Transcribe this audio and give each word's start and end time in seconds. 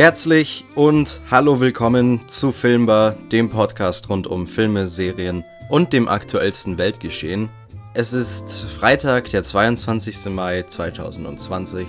Herzlich 0.00 0.64
und 0.74 1.20
hallo 1.30 1.60
willkommen 1.60 2.26
zu 2.26 2.52
Filmbar, 2.52 3.16
dem 3.30 3.50
Podcast 3.50 4.08
rund 4.08 4.26
um 4.26 4.46
Filme, 4.46 4.86
Serien 4.86 5.44
und 5.68 5.92
dem 5.92 6.08
aktuellsten 6.08 6.78
Weltgeschehen. 6.78 7.50
Es 7.92 8.14
ist 8.14 8.62
Freitag, 8.62 9.28
der 9.28 9.42
22. 9.42 10.30
Mai 10.30 10.62
2020 10.62 11.86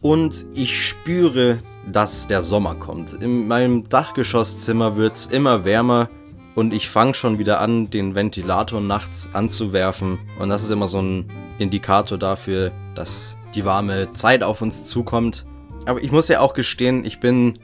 und 0.00 0.44
ich 0.54 0.88
spüre, 0.88 1.62
dass 1.86 2.26
der 2.26 2.42
Sommer 2.42 2.74
kommt. 2.74 3.12
In 3.22 3.46
meinem 3.46 3.88
Dachgeschosszimmer 3.88 4.96
wird 4.96 5.14
es 5.14 5.26
immer 5.26 5.64
wärmer 5.64 6.10
und 6.56 6.74
ich 6.74 6.88
fange 6.88 7.14
schon 7.14 7.38
wieder 7.38 7.60
an, 7.60 7.90
den 7.90 8.16
Ventilator 8.16 8.80
nachts 8.80 9.30
anzuwerfen 9.34 10.18
und 10.40 10.48
das 10.48 10.64
ist 10.64 10.70
immer 10.72 10.88
so 10.88 11.00
ein 11.00 11.30
Indikator 11.60 12.18
dafür, 12.18 12.72
dass 12.96 13.36
die 13.54 13.64
warme 13.64 14.12
Zeit 14.14 14.42
auf 14.42 14.62
uns 14.62 14.88
zukommt. 14.88 15.46
Aber 15.84 16.00
ich 16.00 16.12
muss 16.12 16.28
ja 16.28 16.40
auch 16.40 16.54
gestehen, 16.54 17.04
ich 17.04 17.18
bin 17.18 17.58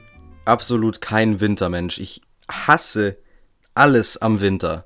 absolut 0.45 0.99
kein 1.01 1.39
Wintermensch. 1.39 1.99
Ich 1.99 2.21
hasse 2.49 3.17
alles 3.73 4.17
am 4.17 4.41
Winter. 4.41 4.85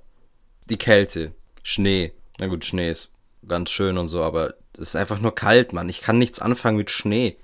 Die 0.65 0.77
Kälte, 0.77 1.33
Schnee. 1.63 2.13
Na 2.39 2.47
gut, 2.47 2.63
Schnee 2.63 2.91
ist 2.91 3.11
ganz 3.47 3.71
schön 3.71 3.97
und 3.97 4.07
so, 4.07 4.23
aber 4.23 4.53
es 4.73 4.89
ist 4.89 4.95
einfach 4.95 5.19
nur 5.19 5.33
kalt, 5.33 5.73
Mann. 5.73 5.89
Ich 5.89 6.01
kann 6.01 6.17
nichts 6.17 6.39
anfangen 6.39 6.77
mit 6.77 6.91
Schnee. 6.91 7.37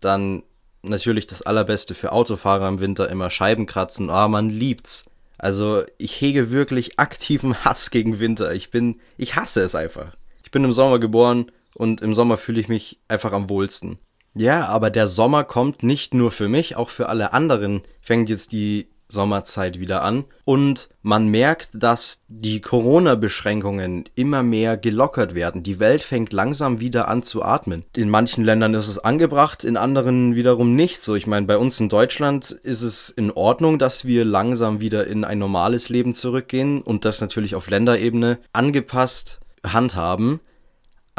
Dann 0.00 0.42
natürlich 0.82 1.26
das 1.26 1.42
allerbeste 1.42 1.94
für 1.94 2.12
Autofahrer 2.12 2.68
im 2.68 2.80
Winter 2.80 3.10
immer 3.10 3.30
Scheiben 3.30 3.66
kratzen. 3.66 4.10
Ah, 4.10 4.26
oh, 4.26 4.28
man 4.28 4.48
liebt's. 4.48 5.10
Also, 5.38 5.82
ich 5.98 6.20
hege 6.20 6.50
wirklich 6.50 6.98
aktiven 6.98 7.64
Hass 7.64 7.90
gegen 7.90 8.18
Winter. 8.20 8.54
Ich 8.54 8.70
bin, 8.70 9.00
ich 9.16 9.36
hasse 9.36 9.62
es 9.62 9.74
einfach. 9.74 10.14
Ich 10.44 10.50
bin 10.50 10.64
im 10.64 10.72
Sommer 10.72 10.98
geboren 10.98 11.50
und 11.74 12.00
im 12.00 12.14
Sommer 12.14 12.36
fühle 12.36 12.60
ich 12.60 12.68
mich 12.68 13.00
einfach 13.08 13.32
am 13.32 13.48
wohlsten. 13.48 13.98
Ja, 14.34 14.66
aber 14.66 14.90
der 14.90 15.06
Sommer 15.06 15.44
kommt 15.44 15.82
nicht 15.82 16.14
nur 16.14 16.30
für 16.30 16.48
mich, 16.48 16.76
auch 16.76 16.90
für 16.90 17.08
alle 17.08 17.32
anderen 17.32 17.82
fängt 18.00 18.28
jetzt 18.28 18.52
die 18.52 18.88
Sommerzeit 19.12 19.78
wieder 19.78 20.02
an 20.02 20.24
und 20.44 20.88
man 21.02 21.28
merkt, 21.28 21.70
dass 21.74 22.22
die 22.28 22.60
Corona-Beschränkungen 22.60 24.04
immer 24.14 24.42
mehr 24.42 24.76
gelockert 24.76 25.34
werden. 25.34 25.62
Die 25.62 25.80
Welt 25.80 26.02
fängt 26.02 26.32
langsam 26.32 26.80
wieder 26.80 27.08
an 27.08 27.22
zu 27.22 27.42
atmen. 27.42 27.84
In 27.96 28.08
manchen 28.08 28.44
Ländern 28.44 28.74
ist 28.74 28.88
es 28.88 28.98
angebracht, 28.98 29.64
in 29.64 29.76
anderen 29.76 30.34
wiederum 30.34 30.76
nicht. 30.76 31.02
So, 31.02 31.14
ich 31.14 31.26
meine, 31.26 31.46
bei 31.46 31.58
uns 31.58 31.80
in 31.80 31.88
Deutschland 31.88 32.50
ist 32.50 32.82
es 32.82 33.10
in 33.10 33.30
Ordnung, 33.30 33.78
dass 33.78 34.04
wir 34.04 34.24
langsam 34.24 34.80
wieder 34.80 35.06
in 35.06 35.24
ein 35.24 35.38
normales 35.38 35.88
Leben 35.88 36.14
zurückgehen 36.14 36.82
und 36.82 37.04
das 37.04 37.20
natürlich 37.20 37.54
auf 37.54 37.68
Länderebene 37.68 38.38
angepasst 38.52 39.40
handhaben. 39.66 40.40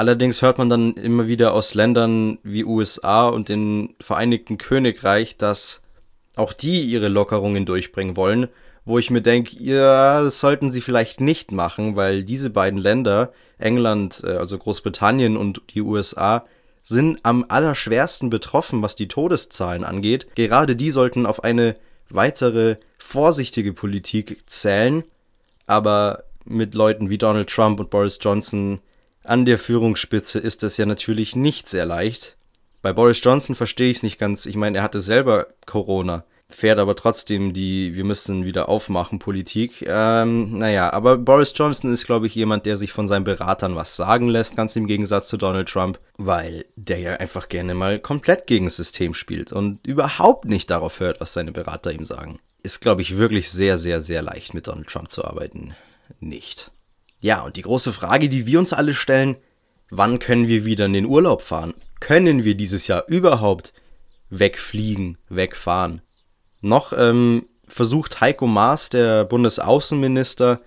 Allerdings 0.01 0.41
hört 0.41 0.57
man 0.57 0.67
dann 0.67 0.93
immer 0.95 1.27
wieder 1.27 1.53
aus 1.53 1.75
Ländern 1.75 2.39
wie 2.41 2.65
USA 2.65 3.27
und 3.27 3.49
dem 3.49 3.93
Vereinigten 3.99 4.57
Königreich, 4.57 5.37
dass 5.37 5.83
auch 6.35 6.53
die 6.53 6.81
ihre 6.81 7.07
Lockerungen 7.07 7.67
durchbringen 7.67 8.17
wollen, 8.17 8.47
wo 8.83 8.97
ich 8.97 9.11
mir 9.11 9.21
denke, 9.21 9.55
ja, 9.59 10.23
das 10.23 10.39
sollten 10.39 10.71
sie 10.71 10.81
vielleicht 10.81 11.21
nicht 11.21 11.51
machen, 11.51 11.95
weil 11.95 12.23
diese 12.23 12.49
beiden 12.49 12.79
Länder, 12.79 13.31
England, 13.59 14.23
äh, 14.23 14.31
also 14.31 14.57
Großbritannien 14.57 15.37
und 15.37 15.61
die 15.75 15.83
USA, 15.83 16.45
sind 16.81 17.19
am 17.21 17.45
allerschwersten 17.47 18.31
betroffen, 18.31 18.81
was 18.81 18.95
die 18.95 19.07
Todeszahlen 19.07 19.83
angeht. 19.83 20.29
Gerade 20.33 20.75
die 20.75 20.89
sollten 20.89 21.27
auf 21.27 21.43
eine 21.43 21.75
weitere 22.09 22.77
vorsichtige 22.97 23.73
Politik 23.73 24.41
zählen, 24.47 25.03
aber 25.67 26.23
mit 26.43 26.73
Leuten 26.73 27.11
wie 27.11 27.19
Donald 27.19 27.51
Trump 27.51 27.79
und 27.79 27.91
Boris 27.91 28.17
Johnson 28.19 28.81
an 29.23 29.45
der 29.45 29.57
Führungsspitze 29.57 30.39
ist 30.39 30.63
es 30.63 30.77
ja 30.77 30.85
natürlich 30.85 31.35
nicht 31.35 31.67
sehr 31.67 31.85
leicht. 31.85 32.37
Bei 32.81 32.93
Boris 32.93 33.21
Johnson 33.23 33.55
verstehe 33.55 33.91
ich 33.91 33.97
es 33.97 34.03
nicht 34.03 34.19
ganz. 34.19 34.45
Ich 34.45 34.55
meine, 34.55 34.79
er 34.79 34.83
hatte 34.83 35.01
selber 35.01 35.47
Corona, 35.67 36.23
fährt 36.49 36.79
aber 36.79 36.95
trotzdem 36.95 37.53
die 37.53 37.95
Wir 37.95 38.03
müssen 38.03 38.43
wieder 38.43 38.69
aufmachen 38.69 39.19
Politik. 39.19 39.85
Ähm, 39.87 40.57
naja, 40.57 40.91
aber 40.91 41.17
Boris 41.17 41.53
Johnson 41.55 41.93
ist, 41.93 42.05
glaube 42.05 42.25
ich, 42.25 42.33
jemand, 42.33 42.65
der 42.65 42.77
sich 42.77 42.91
von 42.91 43.07
seinen 43.07 43.23
Beratern 43.23 43.75
was 43.75 43.95
sagen 43.95 44.27
lässt, 44.27 44.55
ganz 44.55 44.75
im 44.75 44.87
Gegensatz 44.87 45.27
zu 45.27 45.37
Donald 45.37 45.69
Trump, 45.69 45.99
weil 46.17 46.65
der 46.75 46.99
ja 46.99 47.13
einfach 47.17 47.49
gerne 47.49 47.75
mal 47.75 47.99
komplett 47.99 48.47
gegen 48.47 48.65
das 48.65 48.77
System 48.77 49.13
spielt 49.13 49.53
und 49.53 49.85
überhaupt 49.85 50.45
nicht 50.45 50.71
darauf 50.71 50.99
hört, 50.99 51.21
was 51.21 51.33
seine 51.33 51.51
Berater 51.51 51.91
ihm 51.91 52.05
sagen. 52.05 52.39
Ist, 52.63 52.81
glaube 52.81 53.01
ich, 53.01 53.17
wirklich 53.17 53.51
sehr, 53.51 53.77
sehr, 53.77 54.01
sehr 54.01 54.21
leicht 54.21 54.53
mit 54.53 54.67
Donald 54.67 54.87
Trump 54.87 55.09
zu 55.09 55.23
arbeiten. 55.23 55.75
Nicht. 56.19 56.71
Ja, 57.21 57.41
und 57.41 57.55
die 57.55 57.61
große 57.61 57.93
Frage, 57.93 58.29
die 58.29 58.47
wir 58.47 58.59
uns 58.59 58.73
alle 58.73 58.95
stellen, 58.95 59.37
wann 59.89 60.19
können 60.19 60.47
wir 60.47 60.65
wieder 60.65 60.87
in 60.87 60.93
den 60.93 61.05
Urlaub 61.05 61.43
fahren? 61.43 61.73
Können 61.99 62.43
wir 62.43 62.55
dieses 62.55 62.87
Jahr 62.87 63.07
überhaupt 63.07 63.73
wegfliegen, 64.29 65.17
wegfahren? 65.29 66.01
Noch 66.61 66.93
ähm, 66.97 67.45
versucht 67.67 68.21
Heiko 68.21 68.47
Maas, 68.47 68.89
der 68.89 69.25
Bundesaußenminister, 69.25 70.61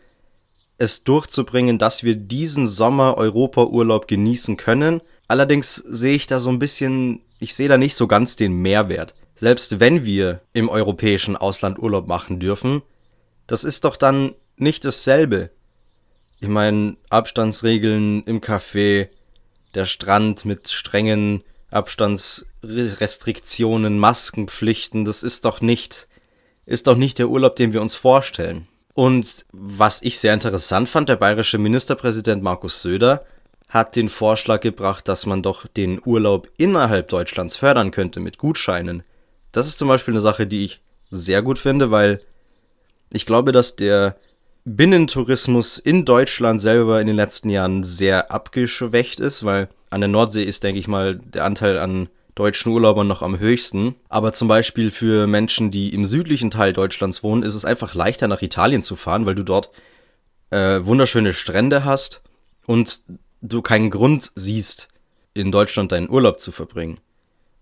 es 0.79 1.05
durchzubringen, 1.05 1.79
dass 1.79 2.05
wir 2.05 2.15
diesen 2.15 2.67
Sommer 2.67 3.17
Europaurlaub 3.17 4.09
genießen 4.09 4.57
können. 4.57 5.01
Allerdings 5.29 5.77
sehe 5.77 6.17
ich 6.17 6.27
da 6.27 6.41
so 6.41 6.51
ein 6.51 6.59
bisschen, 6.59 7.21
ich 7.39 7.55
sehe 7.55 7.69
da 7.69 7.79
nicht 7.79 7.95
so 7.95 8.07
ganz 8.07 8.37
den 8.37 8.55
Mehrwert. 8.63 9.15
Selbst 9.35 9.81
wenn 9.81 10.05
wir 10.05 10.41
im 10.53 10.69
europäischen 10.69 11.37
Ausland 11.37 11.79
Urlaub 11.79 12.07
machen 12.07 12.39
dürfen, 12.39 12.83
das 13.47 13.65
ist 13.65 13.85
doch 13.85 13.97
dann 13.97 14.35
nicht 14.57 14.85
dasselbe. 14.85 15.51
Ich 16.45 16.51
meine, 16.51 16.97
Abstandsregeln 17.09 18.23
im 18.25 18.43
Café, 18.43 19.09
der 19.75 19.87
Strand 19.87 20.45
mit 20.45 20.69
strengen 20.69 21.43
Abstandsrestriktionen, 21.71 23.99
Maskenpflichten, 23.99 25.07
das 25.07 25.23
ist 25.23 25.47
doch 25.47 25.63
nicht, 25.63 26.07
ist 26.67 26.87
doch 26.87 26.99
nicht 26.99 27.19
der 27.19 27.31
Urlaub, 27.31 27.57
den 27.57 27.73
wir 27.73 27.81
uns 27.81 27.95
vorstellen. 27.95 28.69
Und 28.93 29.47
was 29.53 30.03
ich 30.03 30.19
sehr 30.19 30.35
interessant 30.35 30.91
fand, 30.91 31.09
der 31.09 31.17
bayerische 31.17 31.57
Ministerpräsident 31.57 32.43
Markus 32.43 32.83
Söder 32.83 33.25
hat 33.71 33.97
den 33.97 34.11
Vorschlag 34.11 34.61
gebracht, 34.61 35.09
dass 35.09 35.25
man 35.25 35.43
doch 35.43 35.67
den 35.67 35.99
Urlaub 36.05 36.51
innerhalb 36.59 37.09
Deutschlands 37.09 37.57
fördern 37.57 37.91
könnte 37.91 38.21
mit 38.21 38.37
Gutscheinen. 38.37 39.03
Das 39.51 39.67
ist 39.67 39.79
zum 39.79 39.89
Beispiel 39.89 40.13
eine 40.13 40.21
Sache, 40.21 40.47
die 40.47 40.67
ich 40.67 40.83
sehr 41.11 41.41
gut 41.41 41.59
finde, 41.59 41.91
weil 41.91 42.21
ich 43.15 43.25
glaube, 43.25 43.53
dass 43.53 43.77
der 43.77 44.19
Binnentourismus 44.65 45.79
in 45.79 46.07
Deutschland 46.07 46.61
selber 46.61 47.01
in 47.01 47.07
den 47.07 47.17
letzten 47.17 47.51
Jahren 47.51 47.85
sehr 47.85 48.31
abgeschwächt 48.31 49.21
ist, 49.21 49.45
weil 49.45 49.69
an 49.91 50.01
der 50.01 50.09
Nordsee 50.09 50.43
ist, 50.43 50.65
denke 50.65 50.81
ich 50.81 50.89
mal, 50.89 51.17
der 51.17 51.45
Anteil 51.45 51.79
an 51.79 52.09
deutschen 52.35 52.73
Urlaubern 52.73 53.07
noch 53.07 53.21
am 53.21 53.39
höchsten. 53.39 53.95
Aber 54.09 54.33
zum 54.33 54.49
Beispiel 54.49 54.91
für 54.91 55.27
Menschen, 55.27 55.71
die 55.71 55.93
im 55.93 56.07
südlichen 56.07 56.51
Teil 56.51 56.73
Deutschlands 56.73 57.23
wohnen, 57.23 57.43
ist 57.43 57.55
es 57.55 57.67
einfach 57.67 57.95
leichter 57.95 58.27
nach 58.27 58.41
Italien 58.41 58.83
zu 58.83 58.97
fahren, 58.97 59.27
weil 59.27 59.35
du 59.35 59.45
dort 59.45 59.71
äh, 60.51 60.81
wunderschöne 60.83 61.35
Strände 61.35 61.85
hast 61.85 62.23
und 62.67 63.03
du 63.43 63.61
keinen 63.61 63.91
Grund 63.91 64.33
siehst, 64.35 64.89
in 65.35 65.53
Deutschland 65.53 65.93
deinen 65.93 66.09
Urlaub 66.09 66.41
zu 66.41 66.53
verbringen. 66.53 66.99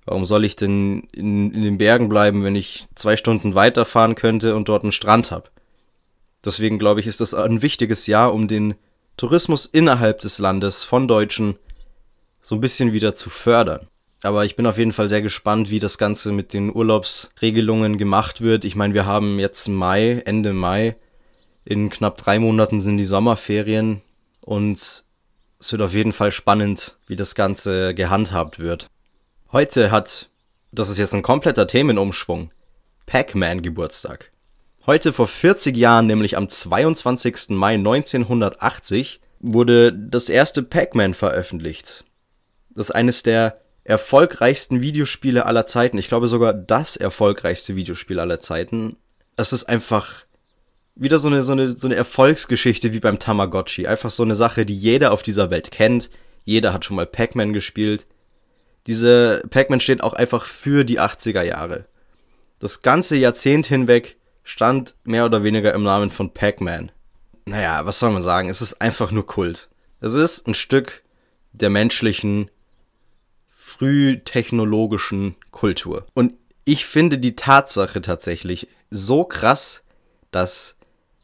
Warum 0.05 0.25
soll 0.25 0.45
ich 0.45 0.57
denn 0.57 1.09
in, 1.13 1.53
in 1.53 1.63
den 1.63 1.79
Bergen 1.79 2.09
bleiben, 2.09 2.45
wenn 2.45 2.55
ich 2.55 2.87
zwei 2.95 3.17
Stunden 3.17 3.55
weiterfahren 3.55 4.15
könnte 4.15 4.55
und 4.55 4.69
dort 4.69 4.85
einen 4.85 4.93
Strand 4.93 5.31
habe? 5.31 5.49
Deswegen 6.45 6.79
glaube 6.79 7.01
ich, 7.01 7.07
ist 7.07 7.21
das 7.21 7.35
ein 7.35 7.63
wichtiges 7.63 8.07
Jahr, 8.07 8.35
um 8.35 8.49
den 8.49 8.75
Tourismus 9.17 9.67
innerhalb 9.67 10.21
des 10.21 10.39
Landes 10.39 10.85
von 10.85 11.07
Deutschen 11.07 11.57
so 12.41 12.57
ein 12.57 12.61
bisschen 12.61 12.93
wieder 12.93 13.15
zu 13.15 13.31
fördern. 13.31 13.87
Aber 14.23 14.45
ich 14.45 14.57
bin 14.57 14.67
auf 14.67 14.79
jeden 14.79 14.93
Fall 14.93 15.09
sehr 15.09 15.23
gespannt, 15.23 15.71
wie 15.71 15.81
das 15.81 15.99
Ganze 15.99 16.33
mit 16.33 16.53
den 16.53 16.75
Urlaubsregelungen 16.75 17.99
gemacht 17.99 18.41
wird. 18.41 18.65
Ich 18.65 18.77
meine, 18.77 18.95
wir 18.95 19.07
haben 19.07 19.39
jetzt 19.39 19.69
Mai, 19.69 20.23
Ende 20.25 20.53
Mai. 20.53 20.97
In 21.65 21.91
knapp 21.91 22.17
drei 22.19 22.39
Monaten 22.39 22.81
sind 22.81 22.99
die 22.99 23.05
Sommerferien 23.05 24.01
und 24.41 25.05
es 25.63 25.73
wird 25.73 25.83
auf 25.83 25.95
jeden 25.95 26.13
Fall 26.13 26.33
spannend, 26.33 26.97
wie 27.07 27.17
das 27.17 27.35
Ganze 27.35 27.95
gehandhabt 27.95 28.59
wird. 28.59 28.89
Heute 29.53 29.91
hat, 29.91 30.29
das 30.73 30.89
ist 30.89 30.99
jetzt 30.99 31.15
ein 31.15 31.23
kompletter 31.23 31.67
Themenumschwung, 31.67 32.51
Pac-Man 33.07 33.63
Geburtstag. 33.63 34.33
Heute 34.85 35.13
vor 35.13 35.29
40 35.29 35.77
Jahren, 35.77 36.09
nämlich 36.09 36.37
am 36.37 36.49
22. 36.49 37.51
Mai 37.51 37.75
1980, 37.75 39.21
wurde 39.39 39.93
das 39.93 40.29
erste 40.29 40.65
Pac-Man 40.65 41.15
veröffentlicht. 41.15 42.05
Das 42.71 42.89
ist 42.89 42.91
eines 42.91 43.23
der 43.23 43.61
erfolgreichsten 43.85 44.83
Videospiele 44.83 45.47
aller 45.47 45.67
Zeiten. 45.67 45.99
Ich 45.99 46.09
glaube 46.09 46.27
sogar 46.27 46.53
das 46.53 46.97
erfolgreichste 46.97 47.77
Videospiel 47.77 48.19
aller 48.19 48.41
Zeiten. 48.41 48.97
Es 49.37 49.53
ist 49.53 49.69
einfach 49.69 50.25
wieder 50.97 51.21
so 51.21 51.29
eine, 51.29 51.43
so 51.43 51.53
eine, 51.53 51.71
so 51.71 51.87
eine 51.87 51.95
Erfolgsgeschichte 51.95 52.93
wie 52.93 53.01
beim 53.01 53.21
Tamagotchi. 53.21 53.87
Einfach 53.87 54.11
so 54.11 54.25
eine 54.25 54.35
Sache, 54.35 54.67
die 54.67 54.77
jeder 54.77 55.13
auf 55.13 55.23
dieser 55.23 55.51
Welt 55.51 55.71
kennt. 55.71 56.11
Jeder 56.45 56.73
hat 56.73 56.85
schon 56.85 56.97
mal 56.97 57.07
Pac-Man 57.07 57.53
gespielt. 57.53 58.05
Diese 58.89 59.45
Pac-Man 59.49 59.79
steht 59.79 60.03
auch 60.03 60.15
einfach 60.15 60.45
für 60.45 60.83
die 60.83 60.99
80er 60.99 61.45
Jahre. 61.45 61.85
Das 62.59 62.83
ganze 62.83 63.15
Jahrzehnt 63.15 63.67
hinweg 63.67 64.17
stand 64.43 64.97
mehr 65.05 65.25
oder 65.25 65.45
weniger 65.45 65.75
im 65.75 65.83
Namen 65.83 66.11
von 66.11 66.33
Pac-Man. 66.33 66.93
Naja, 67.45 67.85
was 67.87 67.99
soll 67.99 68.11
man 68.11 68.23
sagen? 68.23 68.49
Es 68.49 68.61
ist 68.61 68.81
einfach 68.81 69.11
nur 69.11 69.27
Kult. 69.27 69.69
Es 70.01 70.15
ist 70.15 70.47
ein 70.47 70.55
Stück 70.55 71.03
der 71.53 71.71
menschlichen, 71.71 72.51
frühtechnologischen 73.51 75.37
Kultur. 75.51 76.07
Und 76.15 76.35
ich 76.65 76.87
finde 76.87 77.19
die 77.19 77.37
Tatsache 77.37 78.01
tatsächlich 78.01 78.69
so 78.91 79.25
krass, 79.25 79.83
dass 80.31 80.77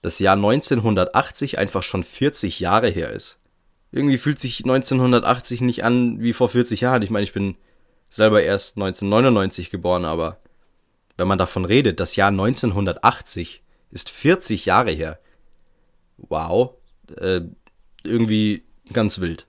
das 0.02 0.18
Jahr 0.18 0.36
1980 0.36 1.58
einfach 1.58 1.82
schon 1.82 2.04
40 2.04 2.60
Jahre 2.60 2.88
her 2.88 3.10
ist. 3.10 3.38
Irgendwie 3.90 4.18
fühlt 4.18 4.38
sich 4.38 4.64
1980 4.64 5.60
nicht 5.62 5.84
an 5.84 6.20
wie 6.20 6.32
vor 6.32 6.48
40 6.48 6.82
Jahren. 6.82 7.02
Ich 7.02 7.10
meine, 7.10 7.24
ich 7.24 7.32
bin 7.32 7.56
selber 8.10 8.42
erst 8.42 8.76
1999 8.76 9.70
geboren, 9.70 10.04
aber 10.04 10.38
wenn 11.18 11.28
man 11.28 11.38
davon 11.38 11.64
redet, 11.64 12.00
das 12.00 12.16
Jahr 12.16 12.28
1980 12.28 13.62
ist 13.90 14.08
40 14.08 14.64
Jahre 14.66 14.92
her. 14.92 15.18
Wow, 16.16 16.74
äh, 17.16 17.40
irgendwie 18.04 18.64
ganz 18.92 19.18
wild. 19.18 19.46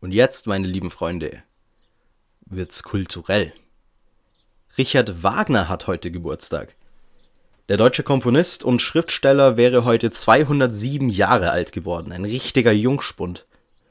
Und 0.00 0.12
jetzt, 0.12 0.46
meine 0.46 0.68
lieben 0.68 0.90
Freunde, 0.90 1.42
wird's 2.46 2.84
kulturell. 2.84 3.52
Richard 4.78 5.24
Wagner 5.24 5.68
hat 5.68 5.88
heute 5.88 6.12
Geburtstag. 6.12 6.76
Der 7.68 7.76
deutsche 7.76 8.04
Komponist 8.04 8.62
und 8.62 8.80
Schriftsteller 8.80 9.56
wäre 9.56 9.84
heute 9.84 10.12
207 10.12 11.08
Jahre 11.10 11.50
alt 11.50 11.72
geworden, 11.72 12.12
ein 12.12 12.24
richtiger 12.24 12.72
Jungspund. 12.72 13.46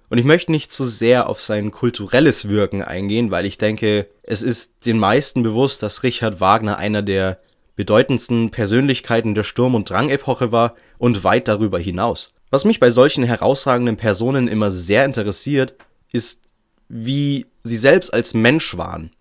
Und 0.09 0.18
ich 0.18 0.25
möchte 0.25 0.51
nicht 0.51 0.71
zu 0.71 0.86
sehr 0.86 1.30
auf 1.30 1.42
sein 1.42 1.71
kulturelles 1.71 2.48
Wirken 2.48 2.81
eingehen, 2.81 3.30
weil 3.30 3.45
ich 3.45 3.57
denke, 3.57 4.07
es 4.24 4.42
ist 4.42 4.86
den 4.86 5.00
meisten 5.00 5.44
bewusst, 5.44 5.83
dass 5.83 6.04
Richard 6.04 6.39
Wagner 6.39 6.77
einer 6.77 7.01
der 7.01 7.39
bedeutendsten 7.75 8.50
Persönlichkeiten 8.50 9.36
der 9.36 9.44
Sturm- 9.44 9.75
und 9.75 9.89
Drang-Epoche 9.89 10.51
war 10.51 10.75
und 10.98 11.24
weit 11.24 11.48
darüber 11.48 11.77
hinaus. 11.77 12.33
Was 12.50 12.63
mich 12.63 12.80
bei 12.80 12.89
solchen 12.89 13.24
herausragenden 13.24 13.98
Personen 13.98 14.48
immer 14.48 14.71
sehr 14.71 15.04
interessiert, 15.04 15.75
ist, 16.12 16.42
wie 16.88 17.45
sie 17.63 17.77
selbst 17.77 18.13
als 18.13 18.33
Mensch 18.33 18.77
waren 18.77 19.12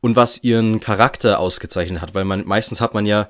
und 0.00 0.14
was 0.14 0.44
ihren 0.44 0.78
Charakter 0.78 1.40
ausgezeichnet 1.40 2.00
hat, 2.00 2.14
weil 2.14 2.24
man 2.24 2.46
meistens 2.46 2.80
hat 2.80 2.94
man 2.94 3.04
ja 3.04 3.28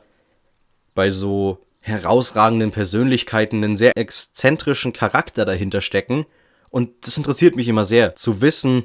bei 0.95 1.11
so 1.11 1.65
herausragenden 1.81 2.73
Persönlichkeiten 2.73 3.65
einen 3.65 3.77
sehr 3.77 3.93
exzentrischen 3.97 4.93
Charakter 4.93 5.47
dahinter 5.47 5.81
stecken 5.81 6.27
und 6.71 6.91
das 7.07 7.17
interessiert 7.17 7.57
mich 7.57 7.69
immer 7.69 7.85
sehr, 7.85 8.17
zu 8.17 8.41
wissen, 8.41 8.85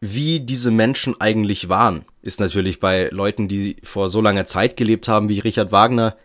wie 0.00 0.40
diese 0.40 0.70
Menschen 0.70 1.20
eigentlich 1.20 1.68
waren. 1.68 2.04
Ist 2.22 2.40
natürlich 2.40 2.80
bei 2.80 3.08
Leuten, 3.10 3.48
die 3.48 3.76
vor 3.82 4.08
so 4.08 4.20
langer 4.20 4.46
Zeit 4.46 4.76
gelebt 4.76 5.08
haben 5.08 5.28
wie 5.28 5.38
Richard 5.38 5.72
Wagner, 5.72 6.16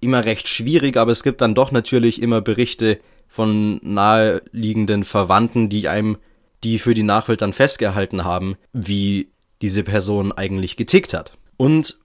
immer 0.00 0.24
recht 0.24 0.48
schwierig, 0.48 0.96
aber 0.96 1.12
es 1.12 1.22
gibt 1.22 1.40
dann 1.40 1.54
doch 1.54 1.70
natürlich 1.70 2.20
immer 2.20 2.40
Berichte 2.40 3.00
von 3.28 3.80
naheliegenden 3.82 5.04
Verwandten, 5.04 5.68
die 5.68 5.88
einem, 5.88 6.18
die 6.62 6.78
für 6.78 6.94
die 6.94 7.02
Nachwelt 7.02 7.42
dann 7.42 7.52
festgehalten 7.52 8.24
haben, 8.24 8.56
wie 8.72 9.30
diese 9.62 9.82
Person 9.82 10.32
eigentlich 10.32 10.76
getickt 10.76 11.14
hat. 11.14 11.36
Und 11.56 11.98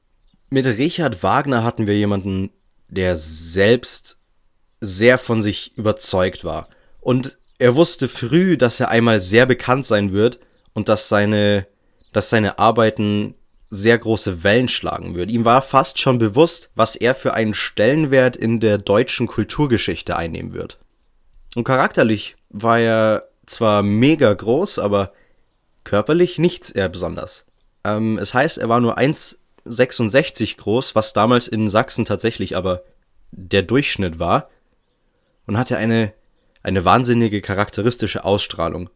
mit 0.49 0.65
Richard 0.65 1.23
Wagner 1.23 1.63
hatten 1.63 1.87
wir 1.87 1.97
jemanden, 1.97 2.51
der 2.87 3.15
selbst 3.15 4.19
sehr 4.79 5.17
von 5.17 5.41
sich 5.41 5.75
überzeugt 5.75 6.45
war. 6.45 6.69
Und 7.01 7.38
er 7.59 7.75
wusste 7.75 8.07
früh, 8.07 8.57
dass 8.57 8.79
er 8.79 8.89
einmal 8.89 9.19
sehr 9.19 9.45
bekannt 9.45 9.85
sein 9.85 10.13
wird 10.13 10.39
und 10.73 10.89
dass 10.89 11.09
seine, 11.09 11.67
dass 12.13 12.29
seine 12.29 12.57
Arbeiten 12.57 13.35
sehr 13.69 13.97
große 13.97 14.43
Wellen 14.43 14.69
schlagen 14.69 15.13
würden. 15.13 15.29
Ihm 15.29 15.45
war 15.45 15.61
fast 15.61 15.99
schon 15.99 16.17
bewusst, 16.17 16.71
was 16.73 16.95
er 16.95 17.13
für 17.13 17.33
einen 17.35 17.53
Stellenwert 17.53 18.35
in 18.35 18.59
der 18.59 18.79
deutschen 18.79 19.27
Kulturgeschichte 19.27 20.15
einnehmen 20.15 20.53
wird. 20.53 20.79
Und 21.55 21.65
charakterlich 21.65 22.35
war 22.49 22.79
er 22.79 23.29
zwar 23.45 23.83
mega 23.83 24.33
groß, 24.33 24.79
aber 24.79 25.11
körperlich 25.83 26.39
nichts 26.39 26.71
eher 26.71 26.89
besonders. 26.89 27.45
Ähm, 27.83 28.17
es 28.17 28.33
heißt, 28.33 28.57
er 28.57 28.69
war 28.69 28.79
nur 28.79 28.97
1,66 28.97 30.57
groß, 30.57 30.95
was 30.95 31.13
damals 31.13 31.47
in 31.47 31.67
Sachsen 31.67 32.05
tatsächlich 32.05 32.55
aber 32.55 32.83
der 33.31 33.63
Durchschnitt 33.63 34.17
war. 34.17 34.49
Und 35.45 35.57
hatte 35.57 35.77
eine 35.77 36.13
eine 36.63 36.85
wahnsinnige 36.85 37.41
charakteristische 37.41 38.23
Ausstrahlung. 38.25 38.89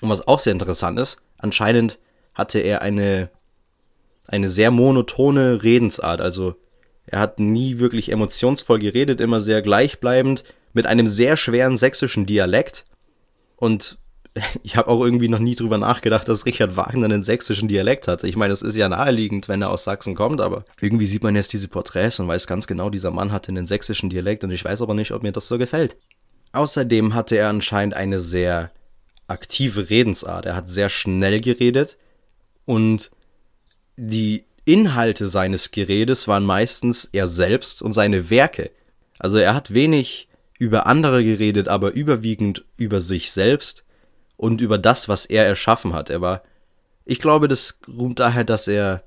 Und 0.00 0.08
was 0.08 0.26
auch 0.26 0.38
sehr 0.38 0.52
interessant 0.52 0.98
ist, 0.98 1.22
anscheinend 1.38 1.98
hatte 2.34 2.58
er 2.58 2.82
eine, 2.82 3.30
eine 4.26 4.48
sehr 4.48 4.70
monotone 4.70 5.62
Redensart. 5.62 6.20
Also 6.20 6.56
er 7.06 7.20
hat 7.20 7.38
nie 7.40 7.78
wirklich 7.78 8.10
emotionsvoll 8.10 8.78
geredet, 8.78 9.20
immer 9.20 9.40
sehr 9.40 9.62
gleichbleibend, 9.62 10.44
mit 10.72 10.86
einem 10.86 11.06
sehr 11.06 11.36
schweren 11.36 11.76
sächsischen 11.76 12.26
Dialekt. 12.26 12.84
Und 13.56 13.98
ich 14.62 14.76
habe 14.76 14.88
auch 14.88 15.04
irgendwie 15.04 15.28
noch 15.28 15.38
nie 15.38 15.54
drüber 15.54 15.78
nachgedacht, 15.78 16.28
dass 16.28 16.46
Richard 16.46 16.76
Wagner 16.76 17.04
einen 17.04 17.22
sächsischen 17.22 17.68
Dialekt 17.68 18.08
hatte. 18.08 18.28
Ich 18.28 18.36
meine, 18.36 18.50
das 18.50 18.62
ist 18.62 18.76
ja 18.76 18.88
naheliegend, 18.88 19.48
wenn 19.48 19.62
er 19.62 19.70
aus 19.70 19.84
Sachsen 19.84 20.14
kommt, 20.14 20.40
aber 20.40 20.64
irgendwie 20.80 21.06
sieht 21.06 21.22
man 21.22 21.34
jetzt 21.34 21.52
diese 21.52 21.68
Porträts 21.68 22.20
und 22.20 22.28
weiß 22.28 22.46
ganz 22.46 22.66
genau, 22.66 22.90
dieser 22.90 23.10
Mann 23.10 23.32
hatte 23.32 23.50
einen 23.50 23.66
sächsischen 23.66 24.10
Dialekt 24.10 24.44
und 24.44 24.50
ich 24.50 24.64
weiß 24.64 24.82
aber 24.82 24.94
nicht, 24.94 25.12
ob 25.12 25.22
mir 25.22 25.32
das 25.32 25.48
so 25.48 25.58
gefällt. 25.58 25.96
Außerdem 26.52 27.14
hatte 27.14 27.36
er 27.36 27.48
anscheinend 27.48 27.94
eine 27.94 28.18
sehr 28.18 28.70
aktive 29.26 29.88
Redensart. 29.88 30.46
Er 30.46 30.56
hat 30.56 30.68
sehr 30.68 30.90
schnell 30.90 31.40
geredet 31.40 31.96
und 32.66 33.10
die 33.96 34.44
Inhalte 34.64 35.26
seines 35.26 35.70
Geredes 35.70 36.28
waren 36.28 36.44
meistens 36.44 37.08
er 37.12 37.26
selbst 37.26 37.82
und 37.82 37.92
seine 37.92 38.30
Werke. 38.30 38.70
Also 39.18 39.38
er 39.38 39.54
hat 39.54 39.74
wenig 39.74 40.28
über 40.58 40.86
andere 40.86 41.24
geredet, 41.24 41.68
aber 41.68 41.92
überwiegend 41.92 42.64
über 42.76 43.00
sich 43.00 43.32
selbst 43.32 43.84
und 44.36 44.60
über 44.60 44.78
das, 44.78 45.08
was 45.08 45.26
er 45.26 45.44
erschaffen 45.44 45.92
hat. 45.92 46.10
Er 46.10 46.20
war, 46.20 46.42
ich 47.04 47.18
glaube, 47.18 47.48
das 47.48 47.78
ruht 47.88 48.20
daher, 48.20 48.44
dass 48.44 48.68
er 48.68 49.02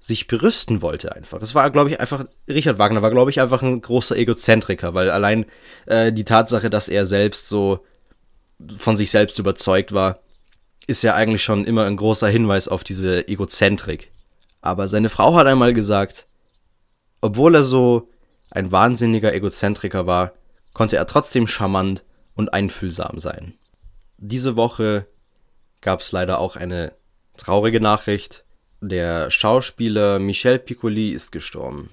sich 0.00 0.26
berüsten 0.26 0.82
wollte 0.82 1.14
einfach. 1.14 1.40
Es 1.42 1.54
war, 1.54 1.70
glaube 1.70 1.90
ich, 1.90 2.00
einfach, 2.00 2.26
Richard 2.48 2.78
Wagner 2.78 3.02
war, 3.02 3.10
glaube 3.10 3.30
ich, 3.30 3.40
einfach 3.40 3.62
ein 3.62 3.80
großer 3.80 4.16
Egozentriker, 4.16 4.94
weil 4.94 5.10
allein 5.10 5.46
äh, 5.86 6.12
die 6.12 6.24
Tatsache, 6.24 6.70
dass 6.70 6.88
er 6.88 7.06
selbst 7.06 7.48
so 7.48 7.84
von 8.78 8.96
sich 8.96 9.10
selbst 9.10 9.38
überzeugt 9.38 9.92
war, 9.92 10.20
ist 10.86 11.02
ja 11.02 11.14
eigentlich 11.14 11.42
schon 11.42 11.64
immer 11.64 11.84
ein 11.84 11.96
großer 11.96 12.28
Hinweis 12.28 12.68
auf 12.68 12.84
diese 12.84 13.28
Egozentrik. 13.28 14.12
Aber 14.60 14.88
seine 14.88 15.08
Frau 15.08 15.34
hat 15.34 15.46
einmal 15.46 15.74
gesagt, 15.74 16.26
obwohl 17.20 17.54
er 17.56 17.64
so 17.64 18.08
ein 18.50 18.72
wahnsinniger 18.72 19.34
Egozentriker 19.34 20.06
war, 20.06 20.32
konnte 20.72 20.96
er 20.96 21.06
trotzdem 21.06 21.46
charmant 21.46 22.04
und 22.34 22.54
einfühlsam 22.54 23.18
sein. 23.18 23.54
Diese 24.18 24.56
Woche 24.56 25.06
gab 25.80 26.00
es 26.00 26.12
leider 26.12 26.38
auch 26.38 26.56
eine 26.56 26.92
traurige 27.36 27.80
Nachricht. 27.80 28.44
Der 28.80 29.30
Schauspieler 29.30 30.18
Michel 30.18 30.58
Piccoli 30.58 31.10
ist 31.10 31.32
gestorben. 31.32 31.90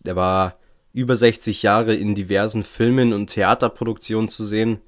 Der 0.00 0.16
war 0.16 0.58
über 0.94 1.14
60 1.14 1.62
Jahre 1.62 1.94
in 1.94 2.14
diversen 2.14 2.64
Filmen 2.64 3.12
und 3.12 3.26
Theaterproduktionen 3.26 4.30
zu 4.30 4.44
sehen 4.44 4.80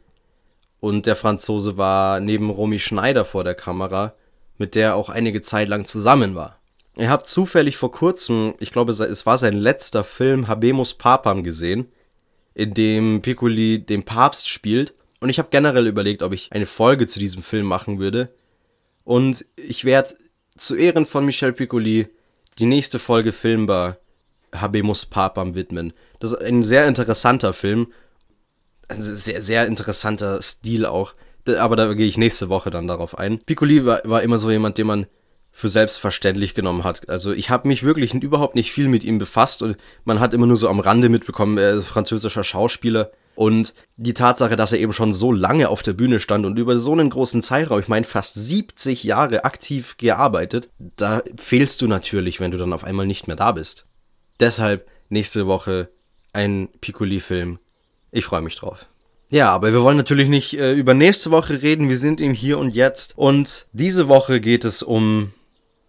und 0.80 1.04
der 1.04 1.16
Franzose 1.16 1.76
war 1.76 2.20
neben 2.20 2.49
Romy 2.49 2.78
Schneider 2.78 3.26
vor 3.26 3.44
der 3.44 3.54
Kamera, 3.54 4.14
mit 4.56 4.75
der 4.75 4.88
er 4.88 4.94
auch 4.94 5.11
einige 5.11 5.42
Zeit 5.42 5.68
lang 5.68 5.85
zusammen 5.85 6.35
war. 6.35 6.58
Ihr 6.97 7.11
habt 7.11 7.28
zufällig 7.28 7.76
vor 7.76 7.92
kurzem, 7.92 8.54
ich 8.58 8.70
glaube 8.70 8.92
es 8.92 9.26
war 9.26 9.37
sein 9.37 9.56
letzter 9.56 10.04
Film 10.04 10.49
Habemus 10.49 10.94
Papam 10.94 11.44
gesehen, 11.44 11.92
in 12.54 12.73
dem 12.73 13.20
Piccoli 13.20 13.85
den 13.85 14.02
Papst 14.02 14.49
spielt 14.49 14.94
und 15.20 15.28
ich 15.28 15.38
habe 15.38 15.50
generell 15.50 15.87
überlegt, 15.88 16.23
ob 16.23 16.32
ich 16.32 16.52
eine 16.52 16.66
Folge 16.66 17.06
zu 17.06 17.18
diesem 17.18 17.42
Film 17.42 17.66
machen 17.66 17.99
würde 17.99 18.32
und 19.04 19.44
ich 19.56 19.85
werde 19.85 20.14
zu 20.58 20.76
Ehren 20.76 21.06
von 21.06 21.24
Michel 21.24 21.52
Piccoli 21.52 22.08
die 22.58 22.66
nächste 22.66 22.98
Folge 22.98 23.32
Filmbar 23.32 23.98
Habemus 24.54 25.06
Papam 25.06 25.54
widmen. 25.54 25.92
Das 26.20 26.32
ist 26.32 26.42
ein 26.42 26.62
sehr 26.62 26.86
interessanter 26.86 27.52
Film. 27.52 27.92
Ein 28.88 29.02
sehr, 29.02 29.42
sehr 29.42 29.66
interessanter 29.66 30.42
Stil 30.42 30.86
auch. 30.86 31.14
Aber 31.58 31.76
da 31.76 31.92
gehe 31.94 32.06
ich 32.06 32.18
nächste 32.18 32.48
Woche 32.48 32.70
dann 32.70 32.88
darauf 32.88 33.18
ein. 33.18 33.38
Piccoli 33.40 33.84
war, 33.86 34.00
war 34.04 34.22
immer 34.22 34.38
so 34.38 34.50
jemand, 34.50 34.78
den 34.78 34.86
man 34.86 35.06
für 35.50 35.68
selbstverständlich 35.68 36.54
genommen 36.54 36.84
hat. 36.84 37.08
Also 37.08 37.32
ich 37.32 37.50
habe 37.50 37.68
mich 37.68 37.82
wirklich 37.82 38.14
überhaupt 38.14 38.54
nicht 38.54 38.70
viel 38.70 38.88
mit 38.88 39.02
ihm 39.02 39.18
befasst 39.18 39.62
und 39.62 39.76
man 40.04 40.20
hat 40.20 40.34
immer 40.34 40.46
nur 40.46 40.56
so 40.56 40.68
am 40.68 40.78
Rande 40.78 41.08
mitbekommen, 41.08 41.58
er 41.58 41.72
ist 41.72 41.86
französischer 41.86 42.44
Schauspieler. 42.44 43.10
Und 43.38 43.73
die 43.97 44.14
Tatsache, 44.14 44.57
dass 44.57 44.73
er 44.73 44.80
eben 44.80 44.92
schon 44.92 45.12
so 45.12 45.30
lange 45.30 45.68
auf 45.68 45.85
der 45.85 45.92
Bühne 45.92 46.18
stand 46.18 46.45
und 46.45 46.59
über 46.59 46.76
so 46.76 46.90
einen 46.90 47.09
großen 47.09 47.40
Zeitraum, 47.40 47.78
ich 47.78 47.87
meine 47.87 48.04
fast 48.04 48.35
70 48.35 49.04
Jahre 49.04 49.45
aktiv 49.45 49.97
gearbeitet, 49.97 50.71
da 50.80 51.23
fehlst 51.37 51.80
du 51.80 51.87
natürlich, 51.87 52.40
wenn 52.40 52.50
du 52.50 52.59
dann 52.59 52.73
auf 52.73 52.83
einmal 52.83 53.07
nicht 53.07 53.28
mehr 53.28 53.37
da 53.37 53.52
bist. 53.52 53.87
Deshalb 54.40 54.90
nächste 55.09 55.47
Woche 55.47 55.88
ein 56.33 56.68
Piccoli-Film. 56.80 57.61
Ich 58.11 58.25
freue 58.25 58.40
mich 58.40 58.57
drauf. 58.57 58.87
Ja, 59.30 59.50
aber 59.50 59.73
wir 59.73 59.85
wollen 59.85 59.99
natürlich 59.99 60.28
nicht 60.28 60.59
äh, 60.59 60.73
über 60.73 60.92
nächste 60.95 61.30
Woche 61.30 61.62
reden, 61.62 61.88
wir 61.88 61.99
sind 61.99 62.21
im 62.21 62.35
Hier 62.35 62.59
und 62.59 62.75
Jetzt. 62.75 63.16
Und 63.16 63.66
diese 63.73 64.09
Woche 64.09 64.40
geht 64.40 64.64
es 64.64 64.83
um 64.83 65.33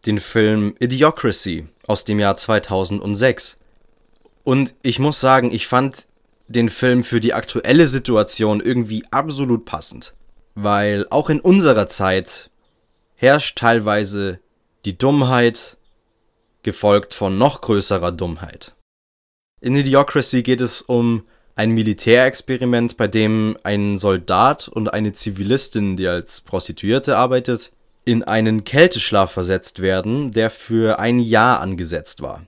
den 0.06 0.20
Film 0.20 0.75
Idiocracy 0.79 1.65
aus 1.88 2.06
dem 2.06 2.20
Jahr 2.20 2.38
2006. 2.38 3.58
Und 4.44 4.75
ich 4.84 5.00
muss 5.00 5.20
sagen, 5.20 5.51
ich 5.51 5.65
fand 5.65 6.06
den 6.50 6.70
Film 6.70 7.03
für 7.03 7.22
die 7.22 7.34
aktuelle 7.34 7.88
Situation 7.88 8.60
irgendwie 8.60 9.06
absolut 9.12 9.65
passend. 9.65 10.13
Weil 10.56 11.06
auch 11.10 11.29
in 11.29 11.39
unserer 11.39 11.88
Zeit 11.88 12.50
herrscht 13.15 13.58
teilweise 13.58 14.39
die 14.86 14.98
Dummheit 14.98 15.77
gefolgt 16.63 17.13
von 17.13 17.38
noch 17.38 17.62
größerer 17.62 18.12
Dummheit. 18.12 18.75
In 19.62 19.75
Idiocracy 19.75 20.41
geht 20.44 20.62
es 20.62 20.82
um 20.82 21.24
ein 21.56 21.72
Militärexperiment, 21.72 22.98
bei 22.98 23.08
dem 23.08 23.58
ein 23.63 23.98
Soldat 23.98 24.70
und 24.70 24.94
eine 24.94 25.13
Zivilistin, 25.13 25.98
die 25.98 26.08
als 26.08 26.41
Prostituierte 26.41 27.18
arbeitet, 27.18 27.72
in 28.06 28.24
einen 28.24 28.63
Kälteschlaf 28.63 29.32
versetzt 29.32 29.82
werden, 29.82 30.32
der 30.32 30.50
für 30.50 31.00
ein 31.00 31.20
Jahr 31.20 31.60
angesetzt 31.60 32.22
war. 32.22 32.48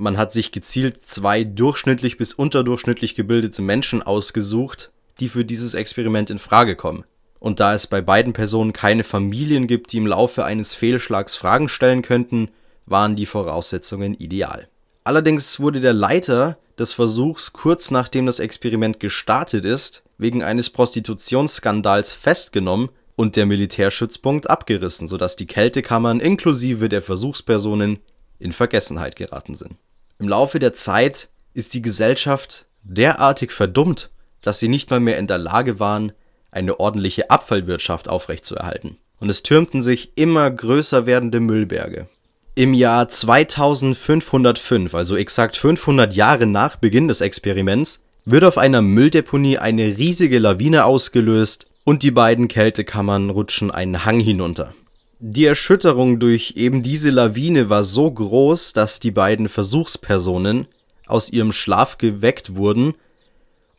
Man 0.00 0.16
hat 0.16 0.32
sich 0.32 0.50
gezielt 0.50 1.04
zwei 1.04 1.44
durchschnittlich 1.44 2.16
bis 2.16 2.32
unterdurchschnittlich 2.32 3.14
gebildete 3.14 3.60
Menschen 3.60 4.02
ausgesucht, 4.02 4.92
die 5.20 5.28
für 5.28 5.44
dieses 5.44 5.74
Experiment 5.74 6.30
in 6.30 6.38
Frage 6.38 6.74
kommen. 6.74 7.04
Und 7.38 7.60
da 7.60 7.74
es 7.74 7.86
bei 7.86 8.00
beiden 8.00 8.32
Personen 8.32 8.72
keine 8.72 9.04
Familien 9.04 9.66
gibt, 9.66 9.92
die 9.92 9.98
im 9.98 10.06
Laufe 10.06 10.42
eines 10.42 10.72
Fehlschlags 10.72 11.36
Fragen 11.36 11.68
stellen 11.68 12.00
könnten, 12.00 12.48
waren 12.86 13.14
die 13.14 13.26
Voraussetzungen 13.26 14.14
ideal. 14.14 14.68
Allerdings 15.04 15.60
wurde 15.60 15.80
der 15.80 15.92
Leiter 15.92 16.56
des 16.78 16.94
Versuchs 16.94 17.52
kurz 17.52 17.90
nachdem 17.90 18.24
das 18.24 18.38
Experiment 18.38 19.00
gestartet 19.00 19.66
ist, 19.66 20.02
wegen 20.16 20.42
eines 20.42 20.70
Prostitutionsskandals 20.70 22.14
festgenommen 22.14 22.88
und 23.16 23.36
der 23.36 23.44
Militärstützpunkt 23.44 24.48
abgerissen, 24.48 25.08
sodass 25.08 25.36
die 25.36 25.46
Kältekammern 25.46 26.20
inklusive 26.20 26.88
der 26.88 27.02
Versuchspersonen 27.02 27.98
in 28.38 28.52
Vergessenheit 28.52 29.14
geraten 29.14 29.54
sind. 29.54 29.76
Im 30.20 30.28
Laufe 30.28 30.58
der 30.58 30.74
Zeit 30.74 31.30
ist 31.54 31.72
die 31.72 31.80
Gesellschaft 31.80 32.66
derartig 32.82 33.52
verdummt, 33.52 34.10
dass 34.42 34.60
sie 34.60 34.68
nicht 34.68 34.90
mal 34.90 35.00
mehr 35.00 35.16
in 35.16 35.26
der 35.26 35.38
Lage 35.38 35.80
waren, 35.80 36.12
eine 36.50 36.78
ordentliche 36.78 37.30
Abfallwirtschaft 37.30 38.06
aufrechtzuerhalten. 38.06 38.98
Und 39.18 39.30
es 39.30 39.42
türmten 39.42 39.82
sich 39.82 40.12
immer 40.16 40.50
größer 40.50 41.06
werdende 41.06 41.40
Müllberge. 41.40 42.06
Im 42.54 42.74
Jahr 42.74 43.08
2505, 43.08 44.94
also 44.94 45.16
exakt 45.16 45.56
500 45.56 46.14
Jahre 46.14 46.44
nach 46.44 46.76
Beginn 46.76 47.08
des 47.08 47.22
Experiments, 47.22 48.02
wird 48.26 48.44
auf 48.44 48.58
einer 48.58 48.82
Mülldeponie 48.82 49.56
eine 49.56 49.96
riesige 49.96 50.38
Lawine 50.38 50.84
ausgelöst 50.84 51.66
und 51.84 52.02
die 52.02 52.10
beiden 52.10 52.46
Kältekammern 52.46 53.30
rutschen 53.30 53.70
einen 53.70 54.04
Hang 54.04 54.20
hinunter. 54.20 54.74
Die 55.22 55.44
Erschütterung 55.44 56.18
durch 56.18 56.54
eben 56.56 56.82
diese 56.82 57.10
Lawine 57.10 57.68
war 57.68 57.84
so 57.84 58.10
groß, 58.10 58.72
dass 58.72 59.00
die 59.00 59.10
beiden 59.10 59.50
Versuchspersonen 59.50 60.66
aus 61.06 61.28
ihrem 61.28 61.52
Schlaf 61.52 61.98
geweckt 61.98 62.54
wurden 62.54 62.94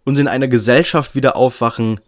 und 0.06 0.20
in 0.20 0.28
einer 0.28 0.48
Gesellschaft 0.48 1.16
wieder 1.16 1.36
aufwachen, 1.36 2.00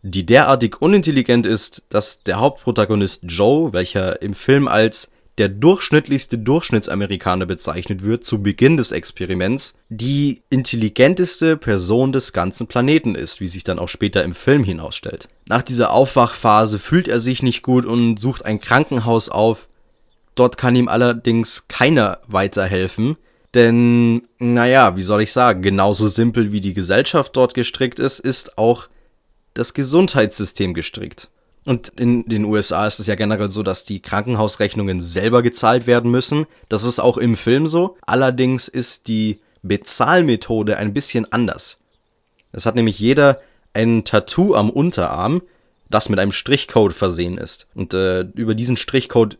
die 0.00 0.24
derartig 0.24 0.80
unintelligent 0.80 1.44
ist, 1.44 1.82
dass 1.90 2.22
der 2.22 2.40
Hauptprotagonist 2.40 3.24
Joe, 3.24 3.74
welcher 3.74 4.22
im 4.22 4.32
Film 4.32 4.66
als 4.66 5.10
der 5.40 5.48
durchschnittlichste 5.48 6.36
Durchschnittsamerikaner 6.36 7.46
bezeichnet 7.46 8.04
wird 8.04 8.24
zu 8.24 8.42
Beginn 8.42 8.76
des 8.76 8.92
Experiments, 8.92 9.74
die 9.88 10.42
intelligenteste 10.50 11.56
Person 11.56 12.12
des 12.12 12.34
ganzen 12.34 12.66
Planeten 12.66 13.14
ist, 13.14 13.40
wie 13.40 13.48
sich 13.48 13.64
dann 13.64 13.78
auch 13.78 13.88
später 13.88 14.22
im 14.22 14.34
Film 14.34 14.64
hinausstellt. 14.64 15.28
Nach 15.46 15.62
dieser 15.62 15.92
Aufwachphase 15.92 16.78
fühlt 16.78 17.08
er 17.08 17.20
sich 17.20 17.42
nicht 17.42 17.62
gut 17.62 17.86
und 17.86 18.20
sucht 18.20 18.44
ein 18.44 18.60
Krankenhaus 18.60 19.30
auf. 19.30 19.66
Dort 20.34 20.58
kann 20.58 20.76
ihm 20.76 20.88
allerdings 20.88 21.66
keiner 21.68 22.18
weiterhelfen, 22.26 23.16
denn, 23.54 24.28
naja, 24.38 24.94
wie 24.98 25.02
soll 25.02 25.22
ich 25.22 25.32
sagen, 25.32 25.62
genauso 25.62 26.06
simpel 26.08 26.52
wie 26.52 26.60
die 26.60 26.74
Gesellschaft 26.74 27.34
dort 27.34 27.54
gestrickt 27.54 27.98
ist, 27.98 28.18
ist 28.18 28.58
auch 28.58 28.90
das 29.54 29.72
Gesundheitssystem 29.72 30.74
gestrickt. 30.74 31.30
Und 31.64 31.88
in 31.96 32.24
den 32.24 32.44
USA 32.44 32.86
ist 32.86 33.00
es 33.00 33.06
ja 33.06 33.14
generell 33.14 33.50
so, 33.50 33.62
dass 33.62 33.84
die 33.84 34.00
Krankenhausrechnungen 34.00 35.00
selber 35.00 35.42
gezahlt 35.42 35.86
werden 35.86 36.10
müssen. 36.10 36.46
Das 36.68 36.84
ist 36.84 37.00
auch 37.00 37.18
im 37.18 37.36
Film 37.36 37.66
so. 37.66 37.96
Allerdings 38.06 38.66
ist 38.68 39.08
die 39.08 39.40
Bezahlmethode 39.62 40.78
ein 40.78 40.94
bisschen 40.94 41.30
anders. 41.32 41.78
Es 42.52 42.66
hat 42.66 42.76
nämlich 42.76 42.98
jeder 42.98 43.40
ein 43.74 44.04
Tattoo 44.04 44.54
am 44.54 44.70
Unterarm, 44.70 45.42
das 45.90 46.08
mit 46.08 46.18
einem 46.18 46.32
Strichcode 46.32 46.94
versehen 46.94 47.36
ist. 47.36 47.66
Und 47.74 47.94
äh, 47.94 48.20
über 48.34 48.54
diesen 48.54 48.76
Strichcode 48.76 49.38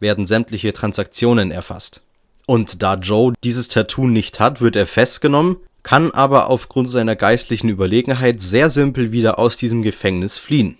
werden 0.00 0.26
sämtliche 0.26 0.72
Transaktionen 0.72 1.50
erfasst. 1.50 2.02
Und 2.46 2.82
da 2.82 2.94
Joe 2.94 3.32
dieses 3.42 3.68
Tattoo 3.68 4.06
nicht 4.06 4.40
hat, 4.40 4.60
wird 4.60 4.76
er 4.76 4.86
festgenommen, 4.86 5.56
kann 5.82 6.10
aber 6.10 6.48
aufgrund 6.48 6.90
seiner 6.90 7.16
geistlichen 7.16 7.68
Überlegenheit 7.68 8.40
sehr 8.40 8.70
simpel 8.70 9.12
wieder 9.12 9.38
aus 9.38 9.56
diesem 9.56 9.82
Gefängnis 9.82 10.38
fliehen. 10.38 10.78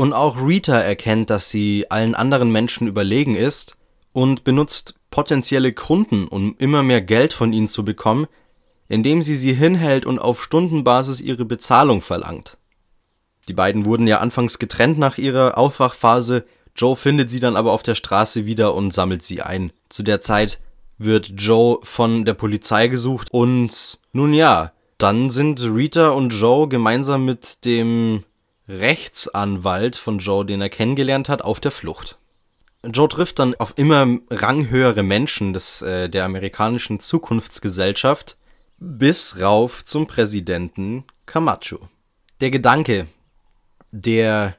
Und 0.00 0.14
auch 0.14 0.42
Rita 0.42 0.78
erkennt, 0.80 1.28
dass 1.28 1.50
sie 1.50 1.90
allen 1.90 2.14
anderen 2.14 2.50
Menschen 2.50 2.88
überlegen 2.88 3.34
ist 3.34 3.76
und 4.14 4.44
benutzt 4.44 4.94
potenzielle 5.10 5.74
Kunden, 5.74 6.26
um 6.26 6.54
immer 6.56 6.82
mehr 6.82 7.02
Geld 7.02 7.34
von 7.34 7.52
ihnen 7.52 7.68
zu 7.68 7.84
bekommen, 7.84 8.26
indem 8.88 9.20
sie 9.20 9.36
sie 9.36 9.52
hinhält 9.52 10.06
und 10.06 10.18
auf 10.18 10.42
Stundenbasis 10.42 11.20
ihre 11.20 11.44
Bezahlung 11.44 12.00
verlangt. 12.00 12.56
Die 13.46 13.52
beiden 13.52 13.84
wurden 13.84 14.06
ja 14.06 14.20
anfangs 14.20 14.58
getrennt 14.58 14.98
nach 14.98 15.18
ihrer 15.18 15.58
Aufwachphase, 15.58 16.46
Joe 16.74 16.96
findet 16.96 17.30
sie 17.30 17.40
dann 17.40 17.54
aber 17.54 17.72
auf 17.72 17.82
der 17.82 17.94
Straße 17.94 18.46
wieder 18.46 18.74
und 18.74 18.94
sammelt 18.94 19.22
sie 19.22 19.42
ein. 19.42 19.70
Zu 19.90 20.02
der 20.02 20.22
Zeit 20.22 20.60
wird 20.96 21.34
Joe 21.36 21.78
von 21.82 22.24
der 22.24 22.32
Polizei 22.32 22.88
gesucht 22.88 23.28
und 23.32 23.98
nun 24.14 24.32
ja, 24.32 24.72
dann 24.96 25.28
sind 25.28 25.60
Rita 25.62 26.08
und 26.08 26.30
Joe 26.30 26.68
gemeinsam 26.68 27.26
mit 27.26 27.66
dem 27.66 28.24
Rechtsanwalt 28.70 29.96
von 29.96 30.18
Joe, 30.18 30.44
den 30.46 30.60
er 30.60 30.68
kennengelernt 30.68 31.28
hat, 31.28 31.42
auf 31.42 31.60
der 31.60 31.70
Flucht. 31.70 32.18
Joe 32.84 33.08
trifft 33.08 33.38
dann 33.38 33.54
auf 33.56 33.74
immer 33.76 34.18
ranghöhere 34.30 35.02
Menschen 35.02 35.52
des, 35.52 35.82
äh, 35.82 36.08
der 36.08 36.24
amerikanischen 36.24 37.00
Zukunftsgesellschaft 37.00 38.38
bis 38.78 39.40
rauf 39.40 39.84
zum 39.84 40.06
Präsidenten 40.06 41.04
Camacho. 41.26 41.88
Der 42.40 42.50
Gedanke, 42.50 43.06
der 43.90 44.56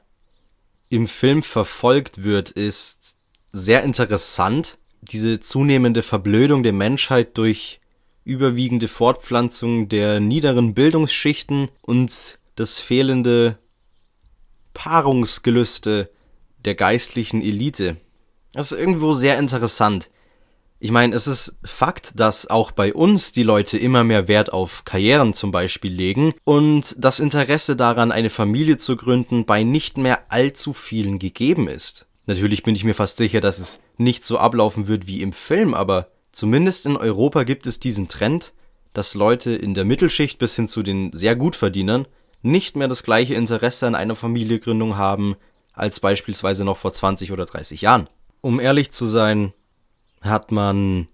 im 0.88 1.08
Film 1.08 1.42
verfolgt 1.42 2.22
wird, 2.22 2.50
ist 2.50 3.16
sehr 3.50 3.82
interessant. 3.82 4.78
Diese 5.00 5.40
zunehmende 5.40 6.02
Verblödung 6.02 6.62
der 6.62 6.72
Menschheit 6.72 7.36
durch 7.36 7.80
überwiegende 8.24 8.86
Fortpflanzung 8.86 9.88
der 9.88 10.20
niederen 10.20 10.74
Bildungsschichten 10.74 11.70
und 11.80 12.38
das 12.54 12.78
fehlende 12.78 13.58
Paarungsgelüste 14.74 16.10
der 16.64 16.74
geistlichen 16.74 17.42
Elite. 17.42 17.96
Das 18.52 18.72
ist 18.72 18.78
irgendwo 18.78 19.12
sehr 19.12 19.38
interessant. 19.38 20.10
Ich 20.78 20.90
meine, 20.90 21.14
es 21.14 21.28
ist 21.28 21.58
Fakt, 21.62 22.18
dass 22.18 22.50
auch 22.50 22.72
bei 22.72 22.92
uns 22.92 23.30
die 23.30 23.44
Leute 23.44 23.78
immer 23.78 24.02
mehr 24.02 24.26
Wert 24.26 24.52
auf 24.52 24.84
Karrieren 24.84 25.32
zum 25.32 25.52
Beispiel 25.52 25.92
legen 25.92 26.34
und 26.42 26.96
das 26.98 27.20
Interesse 27.20 27.76
daran, 27.76 28.10
eine 28.10 28.30
Familie 28.30 28.78
zu 28.78 28.96
gründen, 28.96 29.46
bei 29.46 29.62
nicht 29.62 29.96
mehr 29.96 30.32
allzu 30.32 30.72
vielen 30.72 31.20
gegeben 31.20 31.68
ist. 31.68 32.06
Natürlich 32.26 32.64
bin 32.64 32.74
ich 32.74 32.82
mir 32.82 32.94
fast 32.94 33.16
sicher, 33.16 33.40
dass 33.40 33.60
es 33.60 33.80
nicht 33.96 34.24
so 34.24 34.38
ablaufen 34.38 34.88
wird 34.88 35.06
wie 35.06 35.22
im 35.22 35.32
Film, 35.32 35.72
aber 35.72 36.08
zumindest 36.32 36.84
in 36.86 36.96
Europa 36.96 37.44
gibt 37.44 37.66
es 37.68 37.78
diesen 37.78 38.08
Trend, 38.08 38.52
dass 38.92 39.14
Leute 39.14 39.52
in 39.52 39.74
der 39.74 39.84
Mittelschicht 39.84 40.40
bis 40.40 40.56
hin 40.56 40.66
zu 40.66 40.82
den 40.82 41.12
sehr 41.12 41.36
Gutverdienern 41.36 42.06
nicht 42.42 42.76
mehr 42.76 42.88
das 42.88 43.02
gleiche 43.02 43.34
Interesse 43.34 43.86
an 43.86 43.94
einer 43.94 44.14
Familiengründung 44.14 44.96
haben 44.96 45.36
als 45.72 46.00
beispielsweise 46.00 46.64
noch 46.64 46.76
vor 46.76 46.92
20 46.92 47.32
oder 47.32 47.46
30 47.46 47.80
Jahren. 47.82 48.08
Um 48.40 48.60
ehrlich 48.60 48.92
zu 48.92 49.06
sein, 49.06 49.52
hat 50.20 50.52
man 50.52 51.08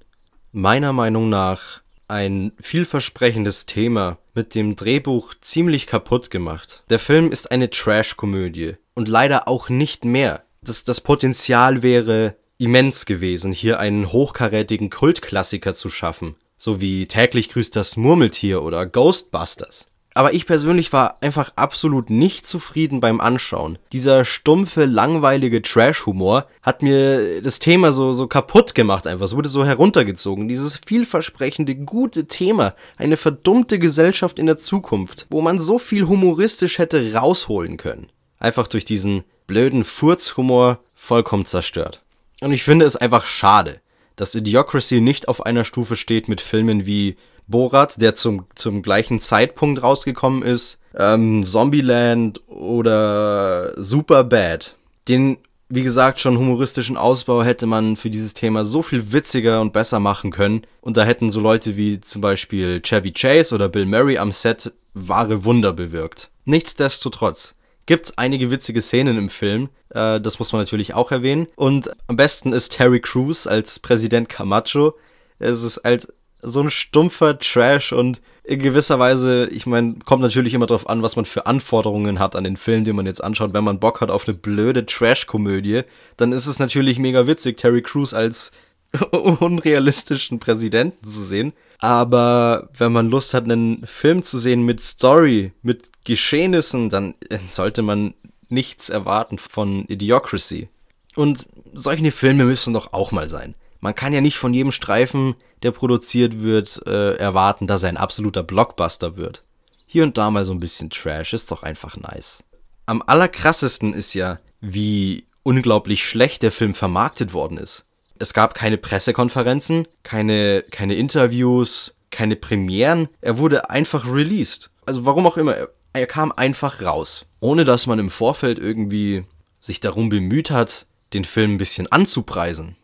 meiner 0.53 0.93
Meinung 0.93 1.29
nach 1.29 1.83
ein 2.09 2.53
vielversprechendes 2.59 3.67
Thema 3.67 4.19
mit 4.35 4.55
dem 4.55 4.77
Drehbuch 4.77 5.35
ziemlich 5.41 5.87
kaputt 5.87 6.31
gemacht. 6.31 6.83
Der 6.89 6.99
Film 6.99 7.31
ist 7.31 7.51
eine 7.53 7.71
Trash-Komödie 7.71 8.77
und 8.95 9.09
leider 9.09 9.47
auch 9.47 9.69
nicht 9.69 10.05
mehr. 10.05 10.43
Das, 10.63 10.85
das 10.85 11.01
Potenzial 11.01 11.83
wäre 11.83 12.37
immens 12.57 13.07
gewesen, 13.07 13.53
hier 13.53 13.79
einen 13.79 14.11
hochkarätigen 14.11 14.91
Kultklassiker 14.91 15.75
zu 15.75 15.91
schaffen, 15.91 16.35
so 16.57 16.81
wie 16.81 17.07
täglich 17.07 17.51
grüßt 17.51 17.77
das 17.77 17.97
Murmeltier 17.97 18.63
oder 18.63 18.87
Ghostbusters. 18.87 19.87
Aber 20.19 20.35
ich 20.35 20.47
persönlich 20.47 20.93
war 20.93 21.19
einfach 21.21 21.53
absolut 21.55 22.11
nicht 22.11 22.45
zufrieden 22.45 22.99
beim 22.99 23.21
Anschauen. 23.21 23.79
Dieser 23.93 24.25
stumpfe, 24.25 24.85
langweilige 24.85 25.63
Trash-Humor 25.63 26.49
hat 26.61 26.83
mir 26.83 27.41
das 27.41 27.61
Thema 27.61 27.93
so, 27.93 28.13
so 28.13 28.27
kaputt 28.27 28.75
gemacht 28.75 29.07
einfach. 29.07 29.27
Es 29.27 29.37
wurde 29.37 29.49
so 29.49 29.65
heruntergezogen. 29.65 30.49
Dieses 30.49 30.81
vielversprechende, 30.85 31.77
gute 31.77 32.27
Thema. 32.27 32.75
Eine 32.97 33.17
verdummte 33.17 33.79
Gesellschaft 33.79 34.41
in 34.41 34.47
der 34.47 34.59
Zukunft, 34.59 35.29
wo 35.31 35.41
man 35.41 35.61
so 35.61 35.79
viel 35.79 36.09
humoristisch 36.09 36.79
hätte 36.79 37.15
rausholen 37.15 37.77
können. 37.77 38.09
Einfach 38.41 38.67
durch 38.67 38.85
diesen 38.85 39.23
blöden 39.47 39.85
Furzhumor 39.85 40.81
vollkommen 40.95 41.47
zerstört. 41.47 42.03
Und 42.41 42.51
ich 42.51 42.65
finde 42.65 42.87
es 42.87 42.97
einfach 42.97 43.25
schade, 43.25 43.81
dass 44.17 44.35
Idiocracy 44.35 45.01
nicht 45.01 45.29
auf 45.29 45.47
einer 45.47 45.65
Stufe 45.65 45.95
steht 45.95 46.29
mit 46.29 46.41
Filmen 46.41 46.87
wie 46.87 47.15
Borat, 47.49 48.01
der 48.01 48.15
zum, 48.15 48.47
zum 48.55 48.83
gleichen 48.83 49.21
Zeitpunkt 49.21 49.83
rausgekommen 49.83 50.43
ist, 50.43 50.79
ähm, 50.97 51.45
Zombieland 51.45 52.41
oder 52.49 53.73
Superbad. 53.83 54.77
Den 55.09 55.39
wie 55.71 55.83
gesagt, 55.83 56.19
schon 56.19 56.39
humoristischen 56.39 56.97
Ausbau 56.97 57.43
hätte 57.43 57.67
man 57.67 57.97
für 57.97 58.09
dieses 58.09 58.33
Thema 58.33 58.65
so 58.65 58.81
viel 58.81 59.13
witziger 59.13 59.61
und 59.61 59.75
besser 59.75 60.01
machen 60.01 60.31
können. 60.31 60.63
Und 60.81 60.97
da 60.97 61.05
hätten 61.05 61.31
so 61.31 61.41
Leute 61.41 61.77
wie 61.77 62.01
zum 62.01 62.23
Beispiel 62.23 62.81
Chevy 62.81 63.13
Chase 63.13 63.55
oder 63.55 63.69
Bill 63.69 63.85
Murray 63.85 64.17
am 64.17 64.33
Set 64.33 64.73
wahre 64.95 65.45
Wunder 65.45 65.75
bewirkt. 65.75 66.31
Nichtsdestotrotz 66.47 67.55
gibt's 67.85 68.17
einige 68.17 68.51
witzige 68.51 68.81
Szenen 68.81 69.19
im 69.19 69.29
Film, 69.29 69.69
äh, 69.91 70.21
das 70.21 70.39
muss 70.39 70.53
man 70.53 70.63
natürlich 70.63 70.95
auch 70.95 71.13
erwähnen. 71.13 71.47
Und 71.57 71.91
am 72.07 72.17
besten 72.17 72.55
ist 72.55 72.73
Terry 72.73 73.01
Crews 73.01 73.47
als 73.47 73.79
Präsident 73.79 74.31
Camacho. 74.31 74.95
Es 75.39 75.63
ist 75.63 75.83
halt 75.85 76.09
so 76.43 76.61
ein 76.61 76.71
stumpfer 76.71 77.39
Trash 77.39 77.93
und 77.93 78.21
in 78.45 78.61
gewisser 78.61 78.99
Weise, 78.99 79.47
ich 79.51 79.67
meine, 79.67 79.97
kommt 80.07 80.23
natürlich 80.23 80.55
immer 80.55 80.67
darauf 80.67 80.89
an, 80.89 81.03
was 81.03 81.17
man 81.17 81.27
für 81.27 81.47
Anforderungen 81.47 82.19
hat 82.19 82.35
an 82.35 82.45
den 82.45 82.57
Film, 82.57 82.85
den 82.85 82.97
man 82.97 83.05
jetzt 83.05 83.23
anschaut. 83.23 83.53
Wenn 83.53 83.65
man 83.65 83.79
Bock 83.79 84.01
hat 84.01 84.11
auf 84.11 84.27
eine 84.27 84.39
blöde 84.39 84.87
Trash-Komödie, 84.87 85.83
dann 86.17 86.33
ist 86.33 86.47
es 86.47 86.59
natürlich 86.59 86.99
mega 86.99 87.27
witzig, 87.27 87.59
Terry 87.59 87.83
Crews 87.83 88.15
als 88.15 88.53
unrealistischen 89.11 90.39
Präsidenten 90.39 91.05
zu 91.05 91.23
sehen. 91.23 91.53
Aber 91.79 92.71
wenn 92.77 92.93
man 92.93 93.11
Lust 93.11 93.35
hat, 93.35 93.45
einen 93.45 93.87
Film 93.87 94.23
zu 94.23 94.39
sehen 94.39 94.63
mit 94.65 94.81
Story, 94.81 95.53
mit 95.63 95.91
Geschehnissen, 96.05 96.89
dann 96.89 97.15
sollte 97.47 97.83
man 97.83 98.15
nichts 98.49 98.89
erwarten 98.89 99.37
von 99.39 99.85
Idiocracy. 99.89 100.69
Und 101.15 101.47
solche 101.75 102.13
Filme 102.13 102.45
müssen 102.45 102.73
doch 102.73 102.93
auch 102.93 103.13
mal 103.13 103.29
sein. 103.29 103.55
Man 103.81 103.95
kann 103.95 104.13
ja 104.13 104.21
nicht 104.21 104.39
von 104.39 104.55
jedem 104.55 104.73
Streifen 104.73 105.37
der 105.63 105.73
produziert 105.73 106.43
wird, 106.43 106.83
äh, 106.87 107.17
erwarten, 107.17 107.67
dass 107.67 107.83
er 107.83 107.89
ein 107.89 107.97
absoluter 107.97 108.43
Blockbuster 108.43 109.17
wird. 109.17 109.43
Hier 109.87 110.05
und 110.05 110.19
da 110.19 110.31
mal 110.31 110.45
so 110.45 110.53
ein 110.53 110.61
bisschen 110.61 110.91
Trash 110.91 111.33
ist 111.33 111.51
doch 111.51 111.63
einfach 111.63 111.97
nice. 111.97 112.45
Am 112.87 113.03
allerkrassesten 113.07 113.95
ist 113.95 114.15
ja, 114.15 114.39
wie 114.61 115.27
unglaublich 115.43 116.07
schlecht 116.07 116.43
der 116.43 116.53
Film 116.53 116.75
vermarktet 116.75 117.33
worden 117.33 117.59
ist. 117.59 117.87
Es 118.19 118.35
gab 118.35 118.55
keine 118.55 118.79
Pressekonferenzen, 118.79 119.87
keine, 120.03 120.65
keine 120.71 120.95
Interviews, 120.95 121.95
keine 122.11 122.37
Premieren. 122.37 123.09
Er 123.21 123.39
wurde 123.39 123.71
einfach 123.71 124.07
released. 124.07 124.71
Also 124.87 125.05
warum 125.05 125.27
auch 125.27 125.37
immer, 125.37 125.55
er, 125.55 125.69
er 125.93 126.07
kam 126.07 126.33
einfach 126.33 126.83
raus. 126.83 127.27
Ohne 127.41 127.65
dass 127.65 127.87
man 127.87 127.99
im 127.99 128.11
Vorfeld 128.11 128.59
irgendwie 128.59 129.25
sich 129.61 129.81
darum 129.81 130.09
bemüht 130.09 130.51
hat, 130.51 130.87
den 131.13 131.25
Film 131.25 131.55
ein 131.55 131.59
bisschen 131.59 131.91
anzupreisen. 131.91 132.77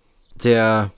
Der 0.43 0.91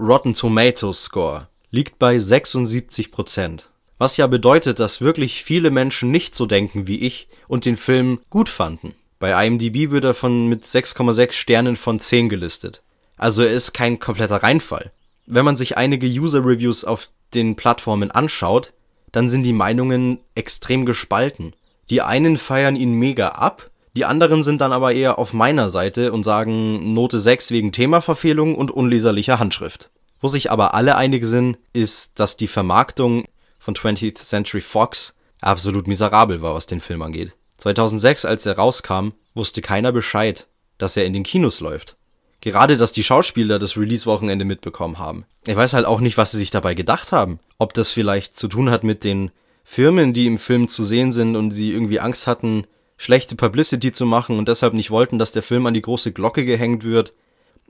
Rotten 0.00 0.34
Tomatoes 0.34 1.04
Score 1.04 1.48
liegt 1.70 1.98
bei 1.98 2.16
76%. 2.16 3.62
Was 3.98 4.16
ja 4.16 4.26
bedeutet, 4.26 4.80
dass 4.80 5.00
wirklich 5.00 5.44
viele 5.44 5.70
Menschen 5.70 6.10
nicht 6.10 6.34
so 6.34 6.46
denken 6.46 6.86
wie 6.86 7.00
ich 7.00 7.28
und 7.48 7.64
den 7.64 7.76
Film 7.76 8.20
gut 8.28 8.48
fanden. 8.48 8.94
Bei 9.18 9.46
IMDb 9.46 9.90
wird 9.90 10.04
er 10.04 10.14
von 10.14 10.48
mit 10.48 10.64
6,6 10.64 11.32
Sternen 11.32 11.76
von 11.76 12.00
10 12.00 12.28
gelistet. 12.28 12.82
Also 13.16 13.42
er 13.42 13.52
ist 13.52 13.72
kein 13.72 14.00
kompletter 14.00 14.42
Reinfall. 14.42 14.90
Wenn 15.26 15.44
man 15.44 15.56
sich 15.56 15.76
einige 15.76 16.06
User 16.06 16.44
Reviews 16.44 16.84
auf 16.84 17.10
den 17.34 17.54
Plattformen 17.54 18.10
anschaut, 18.10 18.72
dann 19.12 19.30
sind 19.30 19.44
die 19.44 19.52
Meinungen 19.52 20.18
extrem 20.34 20.86
gespalten. 20.86 21.54
Die 21.90 22.02
einen 22.02 22.36
feiern 22.36 22.76
ihn 22.76 22.94
mega 22.94 23.28
ab, 23.28 23.69
die 23.96 24.04
anderen 24.04 24.42
sind 24.42 24.60
dann 24.60 24.72
aber 24.72 24.92
eher 24.92 25.18
auf 25.18 25.32
meiner 25.32 25.68
Seite 25.68 26.12
und 26.12 26.24
sagen 26.24 26.94
Note 26.94 27.18
6 27.18 27.50
wegen 27.50 27.72
Themaverfehlung 27.72 28.54
und 28.54 28.70
unleserlicher 28.70 29.38
Handschrift. 29.38 29.90
Wo 30.20 30.28
sich 30.28 30.50
aber 30.50 30.74
alle 30.74 30.96
einig 30.96 31.24
sind, 31.24 31.58
ist, 31.72 32.18
dass 32.20 32.36
die 32.36 32.46
Vermarktung 32.46 33.24
von 33.58 33.74
20th 33.74 34.16
Century 34.16 34.60
Fox 34.60 35.14
absolut 35.40 35.86
miserabel 35.86 36.40
war, 36.40 36.54
was 36.54 36.66
den 36.66 36.80
Film 36.80 37.02
angeht. 37.02 37.32
2006, 37.58 38.24
als 38.24 38.46
er 38.46 38.56
rauskam, 38.56 39.10
wusste 39.34 39.62
keiner 39.62 39.92
Bescheid, 39.92 40.46
dass 40.78 40.96
er 40.96 41.04
in 41.04 41.12
den 41.12 41.24
Kinos 41.24 41.60
läuft. 41.60 41.96
Gerade, 42.40 42.76
dass 42.76 42.92
die 42.92 43.02
Schauspieler 43.02 43.58
das 43.58 43.76
Release-Wochenende 43.76 44.46
mitbekommen 44.46 44.98
haben. 44.98 45.26
Ich 45.46 45.56
weiß 45.56 45.74
halt 45.74 45.84
auch 45.84 46.00
nicht, 46.00 46.16
was 46.16 46.30
sie 46.30 46.38
sich 46.38 46.50
dabei 46.50 46.74
gedacht 46.74 47.12
haben. 47.12 47.38
Ob 47.58 47.74
das 47.74 47.90
vielleicht 47.90 48.34
zu 48.34 48.48
tun 48.48 48.70
hat 48.70 48.82
mit 48.82 49.04
den 49.04 49.30
Firmen, 49.62 50.14
die 50.14 50.26
im 50.26 50.38
Film 50.38 50.68
zu 50.68 50.82
sehen 50.82 51.12
sind 51.12 51.36
und 51.36 51.50
sie 51.50 51.72
irgendwie 51.72 52.00
Angst 52.00 52.26
hatten, 52.26 52.66
schlechte 53.00 53.34
Publicity 53.34 53.92
zu 53.92 54.04
machen 54.04 54.38
und 54.38 54.46
deshalb 54.46 54.74
nicht 54.74 54.90
wollten, 54.90 55.18
dass 55.18 55.32
der 55.32 55.42
Film 55.42 55.64
an 55.64 55.72
die 55.72 55.80
große 55.80 56.12
Glocke 56.12 56.44
gehängt 56.44 56.84
wird. 56.84 57.14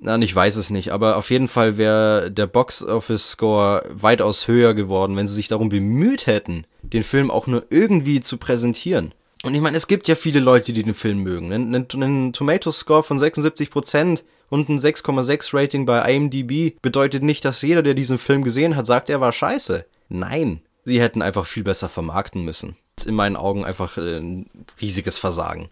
Na, 0.00 0.18
ich 0.18 0.34
weiß 0.34 0.56
es 0.56 0.70
nicht, 0.70 0.90
aber 0.90 1.16
auf 1.18 1.30
jeden 1.30 1.46
Fall 1.46 1.76
wäre 1.76 2.32
der 2.32 2.48
Box-Office-Score 2.48 3.84
weitaus 3.90 4.48
höher 4.48 4.74
geworden, 4.74 5.14
wenn 5.14 5.28
sie 5.28 5.34
sich 5.34 5.46
darum 5.46 5.68
bemüht 5.68 6.26
hätten, 6.26 6.64
den 6.82 7.04
Film 7.04 7.30
auch 7.30 7.46
nur 7.46 7.64
irgendwie 7.70 8.20
zu 8.20 8.38
präsentieren. 8.38 9.14
Und 9.44 9.54
ich 9.54 9.60
meine, 9.60 9.76
es 9.76 9.86
gibt 9.86 10.08
ja 10.08 10.16
viele 10.16 10.40
Leute, 10.40 10.72
die 10.72 10.82
den 10.82 10.94
Film 10.94 11.22
mögen. 11.22 11.52
Ein, 11.52 11.74
ein, 11.76 11.86
ein 12.02 12.32
Tomato-Score 12.32 13.04
von 13.04 13.18
76% 13.18 14.24
und 14.48 14.68
ein 14.68 14.78
6,6 14.78 15.56
Rating 15.56 15.86
bei 15.86 16.12
IMDb 16.12 16.74
bedeutet 16.82 17.22
nicht, 17.22 17.44
dass 17.44 17.62
jeder, 17.62 17.84
der 17.84 17.94
diesen 17.94 18.18
Film 18.18 18.42
gesehen 18.42 18.74
hat, 18.74 18.88
sagt, 18.88 19.08
er 19.08 19.20
war 19.20 19.30
scheiße. 19.30 19.86
Nein, 20.08 20.60
sie 20.84 21.00
hätten 21.00 21.22
einfach 21.22 21.46
viel 21.46 21.62
besser 21.62 21.88
vermarkten 21.88 22.42
müssen 22.44 22.74
in 23.06 23.14
meinen 23.14 23.36
Augen 23.36 23.64
einfach 23.64 23.96
äh, 23.96 24.18
ein 24.18 24.50
riesiges 24.80 25.18
Versagen. 25.18 25.68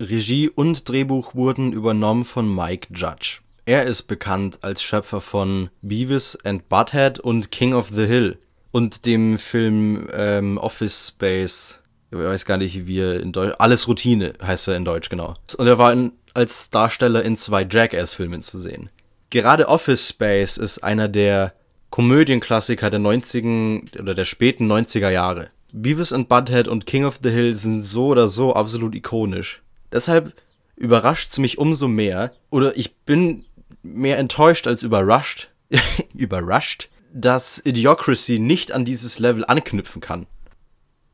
Regie 0.00 0.48
und 0.48 0.88
Drehbuch 0.88 1.34
wurden 1.34 1.72
übernommen 1.72 2.24
von 2.24 2.52
Mike 2.52 2.88
Judge. 2.94 3.38
Er 3.64 3.84
ist 3.84 4.04
bekannt 4.04 4.58
als 4.62 4.82
Schöpfer 4.82 5.20
von 5.20 5.70
Beavis 5.82 6.36
and 6.44 6.68
Butthead 6.68 7.20
und 7.20 7.52
King 7.52 7.74
of 7.74 7.90
the 7.90 8.06
Hill 8.06 8.38
und 8.72 9.06
dem 9.06 9.38
Film 9.38 10.08
ähm, 10.12 10.58
Office 10.58 11.08
Space. 11.08 11.80
Ich 12.10 12.18
weiß 12.18 12.44
gar 12.44 12.58
nicht, 12.58 12.86
wie 12.86 12.98
er 12.98 13.20
in 13.20 13.32
Deutsch. 13.32 13.54
Alles 13.58 13.86
Routine 13.86 14.32
heißt 14.42 14.68
er 14.68 14.76
in 14.76 14.84
Deutsch, 14.84 15.08
genau. 15.08 15.34
Und 15.56 15.66
er 15.66 15.78
war 15.78 15.92
in, 15.92 16.12
als 16.34 16.70
Darsteller 16.70 17.22
in 17.22 17.36
zwei 17.36 17.64
Jackass-Filmen 17.68 18.42
zu 18.42 18.60
sehen. 18.60 18.90
Gerade 19.30 19.68
Office 19.68 20.08
Space 20.08 20.58
ist 20.58 20.82
einer 20.82 21.08
der 21.08 21.54
Komödienklassiker 21.90 22.90
der 22.90 23.00
90er 23.00 24.00
oder 24.00 24.14
der 24.14 24.24
späten 24.24 24.70
90er 24.70 25.10
Jahre. 25.10 25.50
Beavis 25.72 26.12
and 26.12 26.28
Butthead 26.28 26.68
und 26.68 26.86
King 26.86 27.04
of 27.04 27.20
the 27.22 27.30
Hill 27.30 27.56
sind 27.56 27.82
so 27.82 28.08
oder 28.08 28.28
so 28.28 28.54
absolut 28.54 28.94
ikonisch. 28.94 29.62
Deshalb 29.90 30.34
überrascht's 30.76 31.38
mich 31.38 31.58
umso 31.58 31.88
mehr, 31.88 32.32
oder 32.50 32.76
ich 32.76 32.94
bin 32.96 33.44
mehr 33.82 34.18
enttäuscht 34.18 34.66
als 34.66 34.82
überrascht, 34.82 35.48
überrascht, 36.14 36.88
dass 37.12 37.60
Idiocracy 37.64 38.38
nicht 38.38 38.72
an 38.72 38.84
dieses 38.84 39.18
Level 39.18 39.44
anknüpfen 39.44 40.00
kann. 40.00 40.26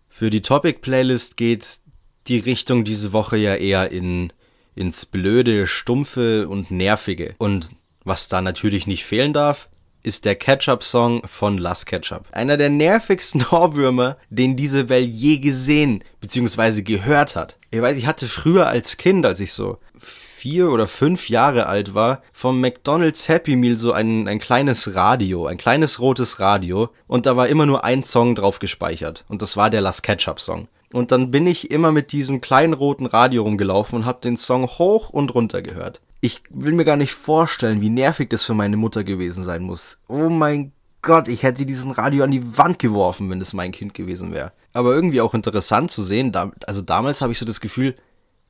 Für 0.08 0.30
die 0.30 0.42
Topic-Playlist 0.42 1.36
geht 1.36 1.78
die 2.26 2.38
Richtung 2.38 2.84
diese 2.84 3.12
Woche 3.12 3.36
ja 3.36 3.54
eher 3.54 3.90
in, 3.90 4.32
ins 4.74 5.06
Blöde, 5.06 5.66
Stumpfe 5.66 6.48
und 6.48 6.70
Nervige. 6.70 7.34
Und 7.38 7.70
was 8.04 8.28
da 8.28 8.42
natürlich 8.42 8.86
nicht 8.86 9.04
fehlen 9.04 9.32
darf, 9.32 9.68
ist 10.08 10.24
der 10.24 10.34
Ketchup-Song 10.34 11.22
von 11.26 11.58
Las 11.58 11.84
Ketchup. 11.84 12.24
Einer 12.32 12.56
der 12.56 12.70
nervigsten 12.70 13.44
Ohrwürmer, 13.50 14.16
den 14.30 14.56
diese 14.56 14.88
Welt 14.88 15.08
je 15.08 15.38
gesehen 15.38 16.02
bzw. 16.20 16.82
gehört 16.82 17.36
hat. 17.36 17.58
Ich 17.70 17.80
weiß, 17.80 17.96
ich 17.96 18.06
hatte 18.06 18.26
früher 18.26 18.66
als 18.66 18.96
Kind, 18.96 19.26
als 19.26 19.38
ich 19.38 19.52
so 19.52 19.78
vier 19.98 20.70
oder 20.70 20.86
fünf 20.86 21.28
Jahre 21.28 21.66
alt 21.66 21.94
war, 21.94 22.22
vom 22.32 22.60
McDonald's 22.60 23.28
Happy 23.28 23.54
Meal 23.54 23.76
so 23.76 23.92
ein, 23.92 24.26
ein 24.26 24.38
kleines 24.38 24.94
Radio, 24.94 25.46
ein 25.46 25.58
kleines 25.58 26.00
rotes 26.00 26.40
Radio 26.40 26.88
und 27.06 27.26
da 27.26 27.36
war 27.36 27.48
immer 27.48 27.66
nur 27.66 27.84
ein 27.84 28.02
Song 28.02 28.34
drauf 28.34 28.60
gespeichert 28.60 29.24
und 29.28 29.42
das 29.42 29.56
war 29.56 29.68
der 29.68 29.82
Las 29.82 30.02
Ketchup 30.02 30.40
Song. 30.40 30.68
Und 30.94 31.12
dann 31.12 31.30
bin 31.30 31.46
ich 31.46 31.70
immer 31.70 31.92
mit 31.92 32.12
diesem 32.12 32.40
kleinen 32.40 32.72
roten 32.72 33.04
Radio 33.04 33.42
rumgelaufen 33.42 33.98
und 33.98 34.06
hab 34.06 34.22
den 34.22 34.38
Song 34.38 34.66
hoch 34.66 35.10
und 35.10 35.34
runter 35.34 35.60
gehört 35.60 36.00
ich 36.20 36.42
will 36.50 36.72
mir 36.72 36.84
gar 36.84 36.96
nicht 36.96 37.12
vorstellen, 37.12 37.80
wie 37.80 37.90
nervig 37.90 38.30
das 38.30 38.44
für 38.44 38.54
meine 38.54 38.76
Mutter 38.76 39.04
gewesen 39.04 39.44
sein 39.44 39.62
muss. 39.62 39.98
Oh 40.08 40.28
mein 40.28 40.72
Gott, 41.02 41.28
ich 41.28 41.44
hätte 41.44 41.64
diesen 41.64 41.92
Radio 41.92 42.24
an 42.24 42.32
die 42.32 42.58
Wand 42.58 42.78
geworfen, 42.78 43.30
wenn 43.30 43.40
es 43.40 43.52
mein 43.52 43.72
Kind 43.72 43.94
gewesen 43.94 44.32
wäre. 44.32 44.52
Aber 44.72 44.94
irgendwie 44.94 45.20
auch 45.20 45.34
interessant 45.34 45.90
zu 45.90 46.02
sehen, 46.02 46.34
also 46.66 46.82
damals 46.82 47.20
habe 47.20 47.32
ich 47.32 47.38
so 47.38 47.46
das 47.46 47.60
Gefühl, 47.60 47.94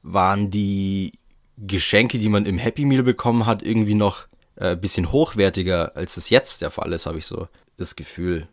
waren 0.03 0.51
die 0.51 1.13
Geschenke, 1.59 2.19
die 2.19 2.29
man 2.29 2.47
im 2.47 2.59
Happy 2.59 2.85
Meal 2.85 3.03
bekommen 3.03 3.45
hat, 3.45 3.63
irgendwie 3.63 3.95
noch 3.95 4.27
äh, 4.57 4.77
bisschen 4.77 5.13
hochwertiger, 5.13 5.97
als 5.97 6.17
es 6.17 6.31
jetzt 6.31 6.63
der 6.63 6.71
Fall 6.71 6.93
ist, 6.93 7.07
habe 7.07 7.19
ich 7.19 7.27
so 7.27 7.49
das 7.77 7.97
Gefühl. 7.97 8.49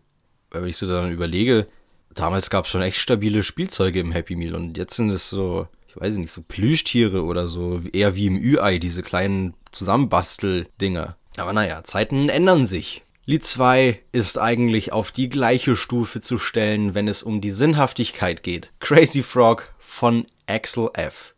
Weil 0.52 0.62
wenn 0.62 0.70
ich 0.70 0.78
so 0.78 0.88
dann 0.88 1.12
überlege, 1.12 1.68
damals 2.14 2.50
gab 2.50 2.66
es 2.66 2.72
schon 2.72 2.82
echt 2.82 2.98
stabile 2.98 3.44
Spielzeuge 3.44 4.00
im 4.00 4.12
Happy 4.12 4.36
Meal 4.36 4.56
und 4.56 4.78
jetzt 4.78 4.96
sind 4.96 5.10
es 5.10 5.30
so 5.30 5.68
ich 5.96 6.02
weiß 6.02 6.18
nicht, 6.18 6.32
so 6.32 6.42
Plüschtiere 6.42 7.24
oder 7.24 7.48
so, 7.48 7.82
eher 7.94 8.16
wie 8.16 8.28
im 8.28 8.38
Ü-Ei, 8.38 8.80
diese 8.80 9.02
kleinen 9.02 9.54
Zusammenbastel-Dinger. 9.72 11.16
Aber 11.38 11.54
naja, 11.54 11.84
Zeiten 11.84 12.30
ändern 12.30 12.66
sich. 12.66 13.04
Lied 13.26 13.44
2 13.44 14.02
ist 14.12 14.38
eigentlich 14.38 14.92
auf 14.92 15.12
die 15.12 15.30
gleiche 15.30 15.76
Stufe 15.76 16.22
zu 16.22 16.38
stellen, 16.38 16.94
wenn 16.94 17.08
es 17.08 17.24
um 17.24 17.42
die 17.42 17.52
Sinnhaftigkeit 17.52 18.44
geht. 18.44 18.72
Crazy 18.80 19.24
Frog 19.24 19.74
von 19.80 20.28
Axel 20.48 20.90
F. 20.94 21.34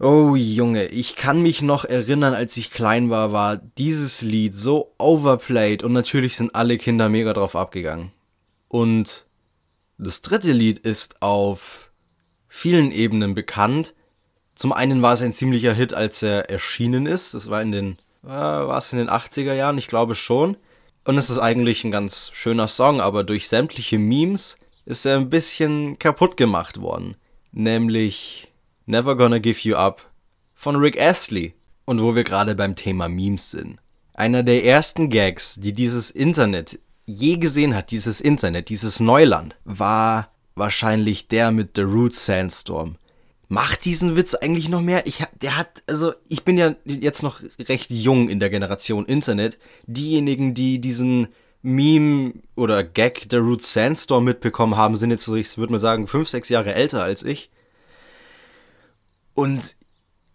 Oh 0.00 0.34
Junge, 0.34 0.86
ich 0.86 1.14
kann 1.14 1.40
mich 1.40 1.62
noch 1.62 1.84
erinnern, 1.84 2.34
als 2.34 2.56
ich 2.56 2.72
klein 2.72 3.10
war, 3.10 3.32
war 3.32 3.56
dieses 3.56 4.22
Lied 4.22 4.56
so 4.56 4.92
overplayed 4.98 5.82
und 5.84 5.92
natürlich 5.92 6.36
sind 6.36 6.54
alle 6.54 6.78
Kinder 6.78 7.08
mega 7.08 7.32
drauf 7.32 7.54
abgegangen. 7.54 8.10
Und 8.68 9.24
das 9.96 10.20
dritte 10.20 10.52
Lied 10.52 10.80
ist 10.80 11.22
auf 11.22 11.83
vielen 12.54 12.92
Ebenen 12.92 13.34
bekannt, 13.34 13.94
Zum 14.54 14.72
einen 14.72 15.02
war 15.02 15.12
es 15.14 15.22
ein 15.22 15.34
ziemlicher 15.34 15.74
Hit, 15.74 15.92
als 15.92 16.22
er 16.22 16.48
erschienen 16.48 17.06
ist. 17.06 17.34
Das 17.34 17.50
war 17.50 17.60
in 17.60 17.72
den, 17.72 17.98
äh, 18.22 18.28
war 18.28 18.78
es 18.78 18.92
in 18.92 18.98
den 18.98 19.10
80er 19.10 19.52
Jahren? 19.52 19.78
Ich 19.78 19.88
glaube 19.88 20.14
schon. 20.14 20.56
Und 21.04 21.18
es 21.18 21.28
ist 21.28 21.40
eigentlich 21.40 21.82
ein 21.82 21.90
ganz 21.90 22.30
schöner 22.32 22.68
Song, 22.68 23.00
aber 23.00 23.24
durch 23.24 23.48
sämtliche 23.48 23.98
Memes 23.98 24.56
ist 24.84 25.04
er 25.04 25.16
ein 25.16 25.28
bisschen 25.28 25.98
kaputt 25.98 26.36
gemacht 26.36 26.80
worden. 26.80 27.16
Nämlich 27.50 28.52
Never 28.86 29.16
Gonna 29.16 29.38
Give 29.38 29.58
You 29.68 29.74
Up 29.74 30.08
von 30.54 30.76
Rick 30.76 31.00
Astley. 31.00 31.54
Und 31.84 32.00
wo 32.00 32.14
wir 32.14 32.22
gerade 32.22 32.54
beim 32.54 32.76
Thema 32.76 33.08
Memes 33.08 33.50
sind. 33.50 33.80
Einer 34.14 34.44
der 34.44 34.64
ersten 34.64 35.10
Gags, 35.10 35.56
die 35.56 35.72
dieses 35.72 36.12
Internet 36.12 36.78
je 37.06 37.36
gesehen 37.36 37.74
hat, 37.74 37.90
dieses 37.90 38.20
Internet, 38.20 38.68
dieses 38.68 39.00
Neuland, 39.00 39.58
war 39.64 40.30
wahrscheinlich 40.54 41.28
der 41.28 41.50
mit 41.50 41.76
The 41.76 41.82
Root 41.82 42.14
Sandstorm. 42.14 42.96
Macht 43.48 43.84
diesen 43.84 44.16
Witz 44.16 44.34
eigentlich 44.34 44.68
noch 44.68 44.80
mehr? 44.80 45.06
Ich, 45.06 45.22
der 45.40 45.56
hat, 45.56 45.82
also 45.86 46.14
ich 46.28 46.44
bin 46.44 46.56
ja 46.56 46.74
jetzt 46.84 47.22
noch 47.22 47.40
recht 47.68 47.90
jung 47.90 48.28
in 48.28 48.40
der 48.40 48.50
Generation 48.50 49.04
Internet. 49.04 49.58
Diejenigen, 49.86 50.54
die 50.54 50.80
diesen 50.80 51.28
Meme 51.62 52.34
oder 52.56 52.82
Gag 52.84 53.28
der 53.28 53.40
Root 53.40 53.62
Sandstorm 53.62 54.24
mitbekommen 54.24 54.76
haben, 54.76 54.96
sind 54.96 55.10
jetzt 55.10 55.28
ich 55.28 55.56
würde 55.58 55.72
mal 55.72 55.78
sagen, 55.78 56.06
fünf, 56.06 56.28
sechs 56.28 56.48
Jahre 56.48 56.74
älter 56.74 57.04
als 57.04 57.22
ich. 57.22 57.50
Und 59.34 59.76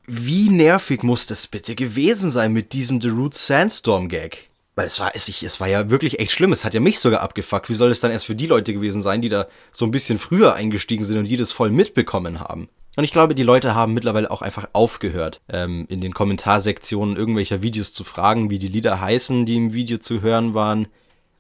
wie 0.06 0.50
nervig 0.50 1.04
muss 1.04 1.26
das 1.26 1.48
bitte 1.48 1.76
gewesen 1.76 2.32
sein 2.32 2.52
mit 2.52 2.74
diesem 2.74 3.02
The 3.02 3.10
Root 3.10 3.36
Sandstorm 3.36 4.08
Gag? 4.08 4.49
Weil 4.80 4.88
es 4.88 5.00
war, 5.00 5.12
es, 5.14 5.28
es 5.28 5.60
war 5.60 5.68
ja 5.68 5.90
wirklich 5.90 6.20
echt 6.20 6.32
schlimm. 6.32 6.54
Es 6.54 6.64
hat 6.64 6.74
ja 6.74 6.80
mich 6.80 7.00
sogar 7.00 7.22
abgefuckt. 7.22 7.70
Wie 7.70 7.74
soll 7.74 7.92
es 7.92 8.00
dann 8.00 8.12
erst 8.12 8.26
für 8.26 8.36
die 8.36 8.48
Leute 8.48 8.74
gewesen 8.74 9.02
sein, 9.02 9.22
die 9.22 9.30
da 9.30 9.48
so 9.72 9.86
ein 9.86 9.92
bisschen 9.92 10.20
früher 10.20 10.56
eingestiegen 10.56 11.04
sind 11.04 11.18
und 11.18 11.26
die 11.26 11.38
das 11.38 11.52
voll 11.52 11.70
mitbekommen 11.70 12.40
haben? 12.40 12.70
Und 12.96 13.04
ich 13.04 13.12
glaube, 13.12 13.36
die 13.36 13.44
Leute 13.44 13.76
haben 13.76 13.94
mittlerweile 13.94 14.32
auch 14.32 14.42
einfach 14.42 14.70
aufgehört, 14.74 15.42
ähm, 15.50 15.86
in 15.90 16.02
den 16.02 16.14
Kommentarsektionen 16.14 17.18
irgendwelcher 17.18 17.62
Videos 17.62 17.94
zu 17.94 18.04
fragen, 18.04 18.50
wie 18.50 18.58
die 18.58 18.68
Lieder 18.68 19.00
heißen, 19.00 19.46
die 19.46 19.58
im 19.58 19.74
Video 19.74 19.98
zu 19.98 20.22
hören 20.22 20.54
waren 20.54 20.88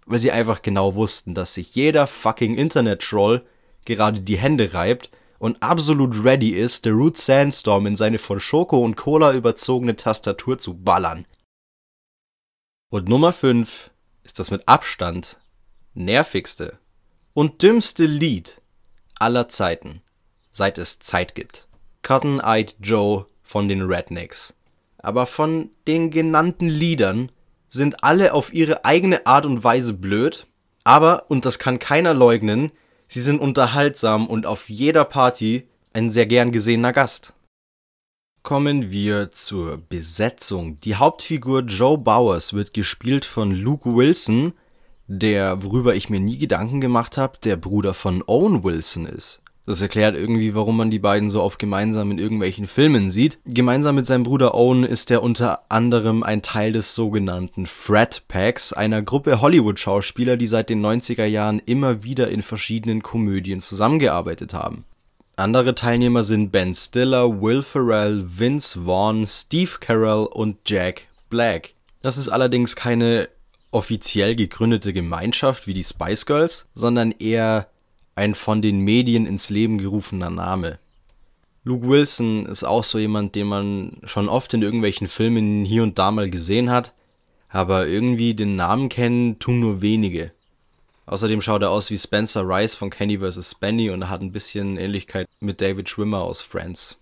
weil 0.10 0.19
sie 0.19 0.32
einfach 0.32 0.63
genau 0.63 0.95
wussten, 0.95 1.36
dass 1.36 1.54
sich 1.54 1.75
jeder 1.75 2.08
fucking 2.08 2.56
Internet-Troll 2.56 3.43
gerade 3.86 4.19
die 4.19 4.38
Hände 4.38 4.73
reibt 4.73 5.12
und 5.38 5.62
absolut 5.62 6.23
ready 6.23 6.49
ist, 6.49 6.84
The 6.84 6.89
Root 6.89 7.17
Sandstorm 7.17 7.86
in 7.86 7.95
seine 7.95 8.17
von 8.17 8.39
Schoko 8.39 8.80
und 8.80 8.97
Cola 8.97 9.34
überzogene 9.34 9.95
Tastatur 9.95 10.58
zu 10.58 10.73
ballern. 10.73 11.25
Und 12.91 13.08
Nummer 13.08 13.34
5 13.34 13.91
ist 14.23 14.39
das 14.39 14.49
mit 14.49 14.67
Abstand 14.67 15.38
nervigste 15.93 16.80
und 17.34 17.62
dümmste 17.62 18.08
Lied 18.08 18.63
aller 19.19 19.47
Zeiten, 19.47 20.02
seit 20.49 20.80
es 20.80 20.97
Zeit 20.97 21.36
gibt. 21.36 21.67
Cotton 22.02 22.39
Eyed 22.39 22.78
Joe 22.82 23.28
von 23.43 23.67
den 23.67 23.84
Rednecks. 23.84 24.56
Aber 24.97 25.28
von 25.28 25.69
den 25.88 26.10
genannten 26.10 26.67
Liedern 26.67 27.32
sind 27.69 28.04
alle 28.04 28.34
auf 28.34 28.52
ihre 28.56 28.86
eigene 28.86 29.28
Art 29.28 29.45
und 29.45 29.63
Weise 29.63 29.93
blöd, 29.93 30.47
aber, 30.84 31.30
und 31.30 31.45
das 31.45 31.60
kann 31.60 31.78
keiner 31.78 32.15
leugnen, 32.15 32.71
sie 33.08 33.21
sind 33.21 33.39
unterhaltsam 33.39 34.25
und 34.25 34.47
auf 34.47 34.67
jeder 34.67 35.06
Party 35.06 35.67
ein 35.93 36.10
sehr 36.10 36.25
gern 36.25 36.52
gesehener 36.52 36.91
Gast. 36.91 37.36
Kommen 38.41 38.89
wir 38.89 39.32
zur 39.32 39.78
Besetzung. 39.78 40.80
Die 40.80 40.95
Hauptfigur 40.95 41.62
Joe 41.62 41.97
Bowers 41.97 42.54
wird 42.54 42.73
gespielt 42.73 43.25
von 43.25 43.52
Luke 43.52 43.93
Wilson, 43.93 44.54
der, 45.08 45.62
worüber 45.63 45.93
ich 45.95 46.10
mir 46.10 46.19
nie 46.19 46.38
Gedanken 46.38 46.80
gemacht 46.82 47.17
habe, 47.17 47.38
der 47.43 47.58
Bruder 47.58 47.93
von 47.93 48.23
Owen 48.28 48.63
Wilson 48.63 49.06
ist. 49.06 49.41
Das 49.65 49.82
erklärt 49.82 50.15
irgendwie, 50.15 50.56
warum 50.56 50.78
man 50.78 50.89
die 50.89 50.97
beiden 50.97 51.30
so 51.30 51.43
oft 51.43 51.60
gemeinsam 51.60 52.10
in 52.10 52.17
irgendwelchen 52.17 52.65
Filmen 52.65 53.12
sieht. 53.12 53.38
Gemeinsam 53.45 53.95
mit 53.95 54.08
seinem 54.08 54.23
Bruder 54.23 54.56
Owen 54.56 54.84
ist 54.84 55.12
er 55.12 55.21
unter 55.21 55.62
anderem 55.69 56.23
ein 56.23 56.41
Teil 56.41 56.71
des 56.71 56.95
sogenannten 56.95 57.67
Frat 57.67 58.23
Packs, 58.28 58.73
einer 58.73 59.04
Gruppe 59.04 59.41
Hollywood-Schauspieler, 59.41 60.38
die 60.38 60.47
seit 60.47 60.69
den 60.71 60.84
90er 60.84 61.25
Jahren 61.25 61.62
immer 61.63 62.04
wieder 62.04 62.30
in 62.30 62.41
verschiedenen 62.41 63.04
Komödien 63.04 63.60
zusammengearbeitet 63.62 64.56
haben. 64.56 64.86
Andere 65.39 65.73
Teilnehmer 65.73 66.23
sind 66.23 66.52
Ben 66.52 66.75
Stiller, 66.75 67.41
Will 67.41 67.63
Ferrell, 67.63 68.25
Vince 68.28 68.78
Vaughn, 68.86 69.25
Steve 69.25 69.71
Carell 69.80 70.28
und 70.30 70.58
Jack 70.65 71.04
Black. 71.30 71.75
Das 72.02 72.17
ist 72.17 72.28
allerdings 72.28 72.75
keine 72.75 73.30
offiziell 73.71 74.36
gegründete 74.36 74.91
Gemeinschaft 74.91 75.65
wie 75.65 75.73
die 75.73 75.86
Spice 75.86 76.25
Girls, 76.25 76.67
sondern 76.75 77.13
eher 77.13 77.69
ein 78.15 78.36
von 78.36 78.62
den 78.62 78.80
Medien 78.82 79.25
ins 79.25 79.49
Leben 79.49 79.78
gerufener 79.78 80.30
Name. 80.30 80.78
Luke 81.63 81.88
Wilson 81.88 82.45
ist 82.45 82.65
auch 82.65 82.84
so 82.84 82.99
jemand, 82.99 83.36
den 83.36 83.47
man 83.47 84.02
schon 84.04 84.28
oft 84.28 84.54
in 84.54 84.62
irgendwelchen 84.62 85.08
Filmen 85.08 85.63
hier 85.63 85.84
und 85.84 85.97
da 85.97 86.12
mal 86.12 86.30
gesehen 86.30 86.69
hat, 86.69 86.93
aber 87.47 87.88
irgendwie 87.88 88.34
den 88.34 88.58
Namen 88.58 88.89
kennen 88.89 89.39
tun 89.39 89.62
nur 89.62 89.82
wenige. 89.82 90.34
Außerdem 91.10 91.41
schaut 91.41 91.63
er 91.63 91.72
aus 91.72 91.89
wie 91.89 91.98
Spencer 91.98 92.48
Rice 92.48 92.76
von 92.76 92.91
Kenny 92.91 93.17
vs. 93.17 93.56
Benny 93.56 93.89
und 93.89 94.04
er 94.04 94.10
hat 94.12 94.22
ein 94.22 94.32
bisschen 94.32 94.78
Ähnlichkeit 94.78 95.28
mit 95.39 95.60
David 95.60 95.89
Schwimmer 95.89 96.22
aus 96.22 96.41
Friends. 96.41 97.02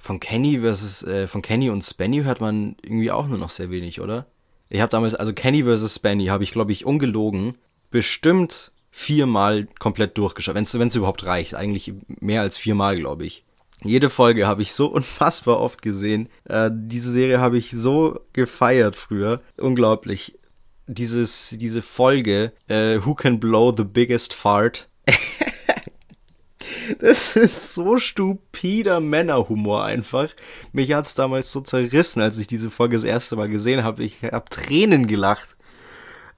Von 0.00 0.20
Kenny 0.20 0.60
vs. 0.60 1.02
Äh, 1.02 1.28
von 1.28 1.42
Kenny 1.42 1.68
und 1.68 1.82
Spenny 1.82 2.22
hört 2.22 2.40
man 2.40 2.76
irgendwie 2.82 3.10
auch 3.10 3.26
nur 3.26 3.36
noch 3.36 3.50
sehr 3.50 3.68
wenig, 3.68 4.00
oder? 4.00 4.24
Ich 4.70 4.80
habe 4.80 4.88
damals, 4.88 5.14
also 5.14 5.34
Kenny 5.34 5.64
vs. 5.64 5.96
Spenny 5.96 6.26
habe 6.26 6.44
ich, 6.44 6.52
glaube 6.52 6.72
ich, 6.72 6.86
ungelogen, 6.86 7.58
bestimmt 7.90 8.72
viermal 8.90 9.66
komplett 9.78 10.16
durchgeschaut, 10.16 10.54
wenn 10.54 10.64
es 10.64 10.96
überhaupt 10.96 11.26
reicht. 11.26 11.54
Eigentlich 11.54 11.92
mehr 12.08 12.40
als 12.40 12.56
viermal, 12.56 12.96
glaube 12.96 13.26
ich. 13.26 13.44
Jede 13.82 14.08
Folge 14.08 14.46
habe 14.46 14.62
ich 14.62 14.72
so 14.72 14.86
unfassbar 14.90 15.60
oft 15.60 15.82
gesehen. 15.82 16.30
Äh, 16.44 16.70
diese 16.72 17.12
Serie 17.12 17.38
habe 17.38 17.58
ich 17.58 17.70
so 17.70 18.20
gefeiert 18.32 18.96
früher. 18.96 19.42
Unglaublich. 19.60 20.38
Dieses, 20.86 21.54
diese 21.58 21.82
Folge, 21.82 22.52
äh, 22.68 22.98
Who 23.04 23.14
Can 23.14 23.40
Blow 23.40 23.74
the 23.76 23.84
Biggest 23.84 24.34
Fart? 24.34 24.88
das 27.00 27.36
ist 27.36 27.74
so 27.74 27.98
stupider 27.98 29.00
Männerhumor 29.00 29.84
einfach. 29.84 30.28
Mich 30.72 30.92
hat 30.92 31.06
es 31.06 31.14
damals 31.14 31.50
so 31.50 31.60
zerrissen, 31.60 32.20
als 32.20 32.38
ich 32.38 32.46
diese 32.46 32.70
Folge 32.70 32.96
das 32.96 33.04
erste 33.04 33.36
Mal 33.36 33.48
gesehen 33.48 33.82
habe. 33.82 34.04
Ich 34.04 34.22
habe 34.22 34.50
Tränen 34.50 35.06
gelacht. 35.06 35.56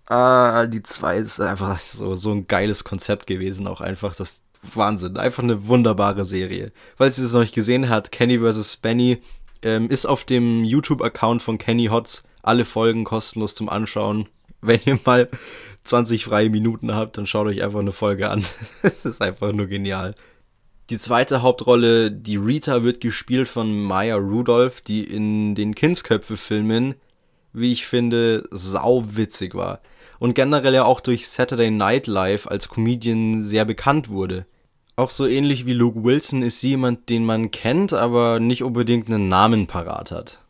Ah, 0.08 0.66
die 0.66 0.82
zwei 0.84 1.16
ist 1.16 1.40
einfach 1.40 1.78
so, 1.78 2.14
so 2.14 2.30
ein 2.32 2.46
geiles 2.46 2.84
Konzept 2.84 3.26
gewesen, 3.26 3.66
auch 3.66 3.80
einfach 3.80 4.14
das 4.14 4.42
Wahnsinn. 4.62 5.16
Einfach 5.16 5.42
eine 5.42 5.66
wunderbare 5.66 6.24
Serie. 6.24 6.72
Falls 6.96 7.18
ihr 7.18 7.24
das 7.24 7.32
noch 7.32 7.40
nicht 7.40 7.54
gesehen 7.54 7.88
habt, 7.88 8.12
Kenny 8.12 8.38
vs. 8.38 8.76
Benny 8.76 9.20
ähm, 9.62 9.90
ist 9.90 10.06
auf 10.06 10.24
dem 10.24 10.62
YouTube-Account 10.64 11.42
von 11.42 11.58
Kenny 11.58 11.86
Hotz 11.86 12.22
alle 12.42 12.64
Folgen 12.64 13.04
kostenlos 13.04 13.56
zum 13.56 13.68
Anschauen. 13.68 14.28
Wenn 14.66 14.80
ihr 14.84 14.98
mal 15.04 15.28
20 15.84 16.24
freie 16.24 16.50
Minuten 16.50 16.94
habt, 16.94 17.16
dann 17.18 17.26
schaut 17.26 17.46
euch 17.46 17.62
einfach 17.62 17.80
eine 17.80 17.92
Folge 17.92 18.30
an. 18.30 18.44
Es 18.82 19.04
ist 19.04 19.22
einfach 19.22 19.52
nur 19.52 19.66
genial. 19.66 20.14
Die 20.90 20.98
zweite 20.98 21.42
Hauptrolle, 21.42 22.12
die 22.12 22.36
Rita, 22.36 22.84
wird 22.84 23.00
gespielt 23.00 23.48
von 23.48 23.82
Maya 23.82 24.16
Rudolph, 24.16 24.80
die 24.80 25.02
in 25.02 25.54
den 25.54 25.74
Kindsköpfe-Filmen, 25.74 26.94
wie 27.52 27.72
ich 27.72 27.86
finde, 27.86 28.44
sauwitzig 28.50 29.54
war 29.54 29.80
und 30.18 30.34
generell 30.34 30.74
ja 30.74 30.84
auch 30.84 31.00
durch 31.00 31.28
Saturday 31.28 31.70
Night 31.70 32.06
Live 32.06 32.46
als 32.46 32.68
Comedian 32.68 33.42
sehr 33.42 33.64
bekannt 33.64 34.08
wurde. 34.08 34.46
Auch 34.96 35.10
so 35.10 35.26
ähnlich 35.26 35.66
wie 35.66 35.74
Luke 35.74 36.04
Wilson 36.04 36.42
ist 36.42 36.60
sie 36.60 36.70
jemand, 36.70 37.10
den 37.10 37.24
man 37.24 37.50
kennt, 37.50 37.92
aber 37.92 38.40
nicht 38.40 38.62
unbedingt 38.62 39.08
einen 39.08 39.28
Namen 39.28 39.66
parat 39.66 40.10
hat. 40.10 40.42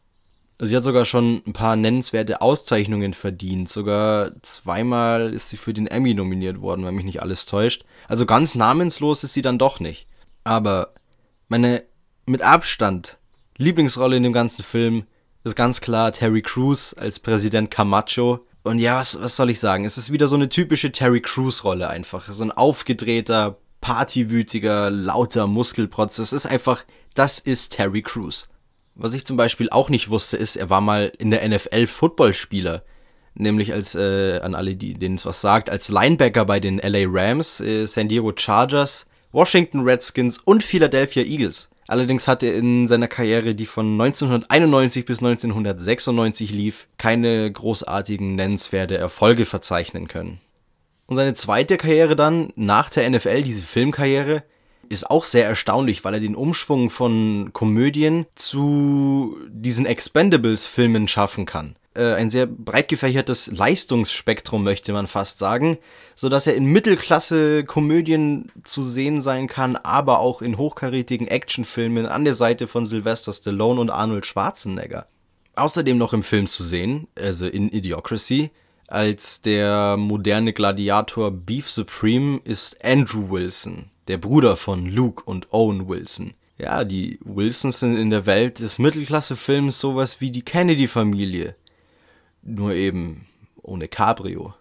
Sie 0.58 0.74
hat 0.74 0.84
sogar 0.84 1.04
schon 1.04 1.42
ein 1.46 1.52
paar 1.52 1.76
nennenswerte 1.76 2.40
Auszeichnungen 2.40 3.12
verdient. 3.12 3.68
Sogar 3.68 4.32
zweimal 4.42 5.34
ist 5.34 5.50
sie 5.50 5.56
für 5.56 5.74
den 5.74 5.86
Emmy 5.86 6.14
nominiert 6.14 6.60
worden, 6.60 6.84
wenn 6.84 6.94
mich 6.94 7.04
nicht 7.04 7.20
alles 7.20 7.46
täuscht. 7.46 7.84
Also 8.08 8.24
ganz 8.24 8.54
namenslos 8.54 9.22
ist 9.22 9.34
sie 9.34 9.42
dann 9.42 9.58
doch 9.58 9.80
nicht. 9.80 10.06
Aber 10.44 10.92
meine 11.48 11.82
mit 12.24 12.42
Abstand 12.42 13.18
Lieblingsrolle 13.58 14.16
in 14.16 14.22
dem 14.22 14.32
ganzen 14.32 14.62
Film 14.62 15.04
ist 15.44 15.56
ganz 15.56 15.80
klar 15.80 16.12
Terry 16.12 16.42
Crews 16.42 16.94
als 16.94 17.20
Präsident 17.20 17.70
Camacho, 17.70 18.46
und 18.66 18.80
ja, 18.80 18.98
was, 18.98 19.20
was 19.22 19.36
soll 19.36 19.50
ich 19.50 19.60
sagen? 19.60 19.84
Es 19.84 19.96
ist 19.96 20.10
wieder 20.10 20.26
so 20.26 20.34
eine 20.34 20.48
typische 20.48 20.90
Terry 20.90 21.20
Crews-Rolle 21.20 21.88
einfach. 21.88 22.28
So 22.28 22.42
ein 22.42 22.50
aufgedrehter, 22.50 23.58
partywütiger, 23.80 24.90
lauter 24.90 25.46
Muskelprotz. 25.46 26.16
Das 26.16 26.32
ist 26.32 26.46
einfach, 26.46 26.84
das 27.14 27.38
ist 27.38 27.74
Terry 27.74 28.02
Crews. 28.02 28.48
Was 28.98 29.12
ich 29.12 29.26
zum 29.26 29.36
Beispiel 29.36 29.68
auch 29.68 29.90
nicht 29.90 30.08
wusste, 30.08 30.38
ist, 30.38 30.56
er 30.56 30.70
war 30.70 30.80
mal 30.80 31.12
in 31.18 31.30
der 31.30 31.46
NFL 31.46 31.86
Footballspieler. 31.86 32.82
Nämlich 33.34 33.74
als, 33.74 33.94
äh, 33.94 34.40
an 34.42 34.54
alle, 34.54 34.74
denen 34.74 35.16
es 35.16 35.26
was 35.26 35.42
sagt, 35.42 35.68
als 35.68 35.90
Linebacker 35.90 36.46
bei 36.46 36.60
den 36.60 36.78
LA 36.78 37.04
Rams, 37.06 37.60
äh, 37.60 37.84
San 37.86 38.08
Diego 38.08 38.32
Chargers, 38.34 39.06
Washington 39.32 39.80
Redskins 39.82 40.38
und 40.38 40.62
Philadelphia 40.62 41.22
Eagles. 41.22 41.68
Allerdings 41.88 42.26
hat 42.26 42.42
er 42.42 42.54
in 42.54 42.88
seiner 42.88 43.06
Karriere, 43.06 43.54
die 43.54 43.66
von 43.66 43.92
1991 43.92 45.04
bis 45.04 45.18
1996 45.18 46.50
lief, 46.50 46.88
keine 46.96 47.52
großartigen 47.52 48.34
nennenswerte 48.34 48.96
Erfolge 48.96 49.44
verzeichnen 49.44 50.08
können. 50.08 50.40
Und 51.06 51.16
seine 51.16 51.34
zweite 51.34 51.76
Karriere 51.76 52.16
dann, 52.16 52.50
nach 52.56 52.88
der 52.88 53.08
NFL, 53.08 53.42
diese 53.42 53.62
Filmkarriere, 53.62 54.42
ist 54.88 55.10
auch 55.10 55.24
sehr 55.24 55.46
erstaunlich, 55.46 56.04
weil 56.04 56.14
er 56.14 56.20
den 56.20 56.36
Umschwung 56.36 56.90
von 56.90 57.50
Komödien 57.52 58.26
zu 58.34 59.36
diesen 59.48 59.86
Expendables-Filmen 59.86 61.08
schaffen 61.08 61.46
kann. 61.46 61.76
Äh, 61.96 62.14
ein 62.14 62.30
sehr 62.30 62.46
breit 62.46 62.88
gefächertes 62.88 63.46
Leistungsspektrum, 63.48 64.62
möchte 64.62 64.92
man 64.92 65.06
fast 65.06 65.38
sagen, 65.38 65.78
so 66.14 66.28
dass 66.28 66.46
er 66.46 66.54
in 66.54 66.66
Mittelklasse-Komödien 66.66 68.52
zu 68.64 68.82
sehen 68.82 69.20
sein 69.20 69.48
kann, 69.48 69.76
aber 69.76 70.20
auch 70.20 70.42
in 70.42 70.58
hochkarätigen 70.58 71.28
Actionfilmen 71.28 72.06
an 72.06 72.24
der 72.24 72.34
Seite 72.34 72.66
von 72.66 72.84
Sylvester 72.84 73.32
Stallone 73.32 73.80
und 73.80 73.90
Arnold 73.90 74.26
Schwarzenegger. 74.26 75.06
Außerdem 75.54 75.96
noch 75.96 76.12
im 76.12 76.22
Film 76.22 76.46
zu 76.46 76.62
sehen, 76.62 77.08
also 77.14 77.46
in 77.46 77.70
Idiocracy, 77.70 78.50
als 78.88 79.42
der 79.42 79.96
moderne 79.96 80.52
Gladiator 80.52 81.30
Beef 81.30 81.70
Supreme 81.70 82.40
ist 82.44 82.84
Andrew 82.84 83.30
Wilson, 83.30 83.90
der 84.08 84.18
Bruder 84.18 84.56
von 84.56 84.86
Luke 84.86 85.24
und 85.24 85.52
Owen 85.52 85.88
Wilson. 85.88 86.34
Ja, 86.58 86.84
die 86.84 87.18
Wilsons 87.22 87.80
sind 87.80 87.96
in 87.96 88.10
der 88.10 88.26
Welt 88.26 88.60
des 88.60 88.78
Mittelklassefilms 88.78 89.78
sowas 89.78 90.20
wie 90.20 90.30
die 90.30 90.42
Kennedy-Familie. 90.42 91.54
Nur 92.42 92.72
eben 92.72 93.26
ohne 93.62 93.88
Cabrio. 93.88 94.54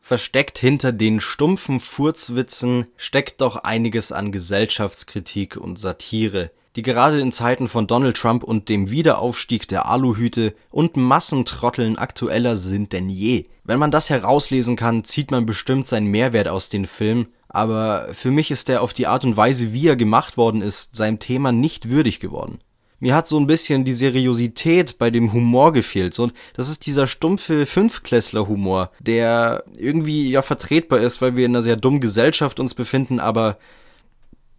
Versteckt 0.00 0.58
hinter 0.58 0.92
den 0.92 1.20
stumpfen 1.20 1.78
Furzwitzen 1.78 2.86
steckt 2.96 3.40
doch 3.42 3.56
einiges 3.56 4.12
an 4.12 4.32
Gesellschaftskritik 4.32 5.56
und 5.56 5.78
Satire, 5.78 6.50
die 6.76 6.82
gerade 6.82 7.20
in 7.20 7.32
Zeiten 7.32 7.68
von 7.68 7.86
Donald 7.86 8.16
Trump 8.16 8.44
und 8.44 8.68
dem 8.68 8.90
Wiederaufstieg 8.90 9.66
der 9.68 9.86
Aluhüte 9.86 10.54
und 10.70 10.96
Massentrotteln 10.96 11.98
aktueller 11.98 12.56
sind 12.56 12.92
denn 12.92 13.08
je. 13.08 13.46
Wenn 13.64 13.78
man 13.78 13.90
das 13.90 14.10
herauslesen 14.10 14.76
kann, 14.76 15.04
zieht 15.04 15.30
man 15.30 15.46
bestimmt 15.46 15.88
seinen 15.88 16.06
Mehrwert 16.06 16.48
aus 16.48 16.68
den 16.68 16.86
Film, 16.86 17.26
aber 17.48 18.08
für 18.12 18.30
mich 18.30 18.50
ist 18.50 18.68
er 18.68 18.82
auf 18.82 18.92
die 18.92 19.08
Art 19.08 19.24
und 19.24 19.36
Weise, 19.36 19.72
wie 19.72 19.88
er 19.88 19.96
gemacht 19.96 20.36
worden 20.36 20.62
ist, 20.62 20.94
seinem 20.94 21.18
Thema 21.18 21.50
nicht 21.50 21.88
würdig 21.88 22.20
geworden. 22.20 22.60
Mir 23.00 23.14
hat 23.14 23.26
so 23.26 23.38
ein 23.40 23.46
bisschen 23.46 23.86
die 23.86 23.94
Seriosität 23.94 24.98
bei 24.98 25.10
dem 25.10 25.32
Humor 25.32 25.72
gefehlt. 25.72 26.12
So, 26.12 26.30
das 26.52 26.68
ist 26.68 26.84
dieser 26.84 27.06
stumpfe 27.06 27.64
Fünfklässler-Humor, 27.64 28.90
der 29.00 29.64
irgendwie 29.76 30.30
ja 30.30 30.42
vertretbar 30.42 31.00
ist, 31.00 31.22
weil 31.22 31.34
wir 31.34 31.46
in 31.46 31.52
einer 31.52 31.62
sehr 31.62 31.76
dummen 31.76 32.00
Gesellschaft 32.00 32.60
uns 32.60 32.74
befinden, 32.74 33.18
aber 33.18 33.56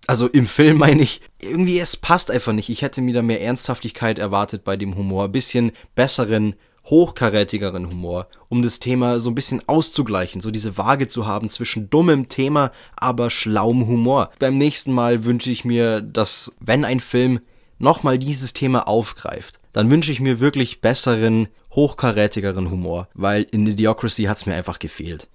also 0.07 0.27
im 0.27 0.47
Film 0.47 0.77
meine 0.77 1.03
ich, 1.03 1.21
irgendwie 1.39 1.79
es 1.79 1.95
passt 1.95 2.31
einfach 2.31 2.53
nicht. 2.53 2.69
Ich 2.69 2.81
hätte 2.81 3.01
mir 3.01 3.13
da 3.13 3.21
mehr 3.21 3.41
Ernsthaftigkeit 3.41 4.19
erwartet 4.19 4.63
bei 4.63 4.77
dem 4.77 4.95
Humor, 4.95 5.25
ein 5.25 5.31
bisschen 5.31 5.71
besseren, 5.95 6.55
hochkarätigeren 6.85 7.89
Humor, 7.89 8.27
um 8.49 8.63
das 8.63 8.79
Thema 8.79 9.19
so 9.19 9.29
ein 9.29 9.35
bisschen 9.35 9.61
auszugleichen, 9.67 10.41
so 10.41 10.49
diese 10.49 10.77
Waage 10.77 11.07
zu 11.07 11.27
haben 11.27 11.49
zwischen 11.49 11.89
dummem 11.89 12.27
Thema, 12.27 12.71
aber 12.95 13.29
schlauem 13.29 13.87
Humor. 13.87 14.31
Beim 14.39 14.57
nächsten 14.57 14.91
Mal 14.91 15.23
wünsche 15.25 15.51
ich 15.51 15.63
mir, 15.63 16.01
dass 16.01 16.53
wenn 16.59 16.83
ein 16.83 16.99
Film 16.99 17.39
nochmal 17.77 18.17
dieses 18.17 18.53
Thema 18.53 18.87
aufgreift, 18.87 19.59
dann 19.73 19.89
wünsche 19.91 20.11
ich 20.11 20.19
mir 20.19 20.39
wirklich 20.39 20.81
besseren, 20.81 21.47
hochkarätigeren 21.71 22.69
Humor, 22.69 23.07
weil 23.13 23.43
in 23.51 23.65
Idiocracy 23.65 24.23
hat's 24.23 24.45
mir 24.45 24.55
einfach 24.55 24.79
gefehlt. 24.79 25.29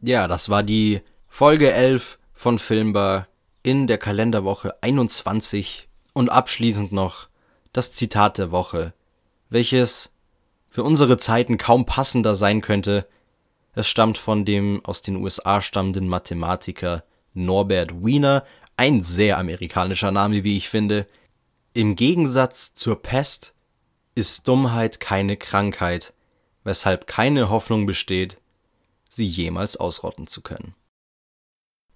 Ja, 0.00 0.28
das 0.28 0.48
war 0.48 0.62
die 0.62 1.00
Folge 1.26 1.72
11 1.72 2.18
von 2.32 2.58
Filmbar 2.58 3.26
in 3.68 3.86
der 3.86 3.98
Kalenderwoche 3.98 4.82
21 4.82 5.88
und 6.14 6.30
abschließend 6.30 6.90
noch 6.90 7.28
das 7.74 7.92
Zitat 7.92 8.38
der 8.38 8.50
Woche, 8.50 8.94
welches 9.50 10.10
für 10.70 10.82
unsere 10.82 11.18
Zeiten 11.18 11.58
kaum 11.58 11.84
passender 11.84 12.34
sein 12.34 12.62
könnte. 12.62 13.06
Es 13.74 13.86
stammt 13.86 14.16
von 14.16 14.46
dem 14.46 14.82
aus 14.86 15.02
den 15.02 15.16
USA 15.16 15.60
stammenden 15.60 16.08
Mathematiker 16.08 17.04
Norbert 17.34 18.02
Wiener, 18.02 18.46
ein 18.78 19.02
sehr 19.02 19.36
amerikanischer 19.36 20.12
Name, 20.12 20.44
wie 20.44 20.56
ich 20.56 20.70
finde. 20.70 21.06
Im 21.74 21.94
Gegensatz 21.94 22.72
zur 22.72 23.02
Pest 23.02 23.52
ist 24.14 24.48
Dummheit 24.48 24.98
keine 24.98 25.36
Krankheit, 25.36 26.14
weshalb 26.64 27.06
keine 27.06 27.50
Hoffnung 27.50 27.84
besteht, 27.84 28.40
sie 29.10 29.26
jemals 29.26 29.76
ausrotten 29.76 30.26
zu 30.26 30.40
können. 30.40 30.74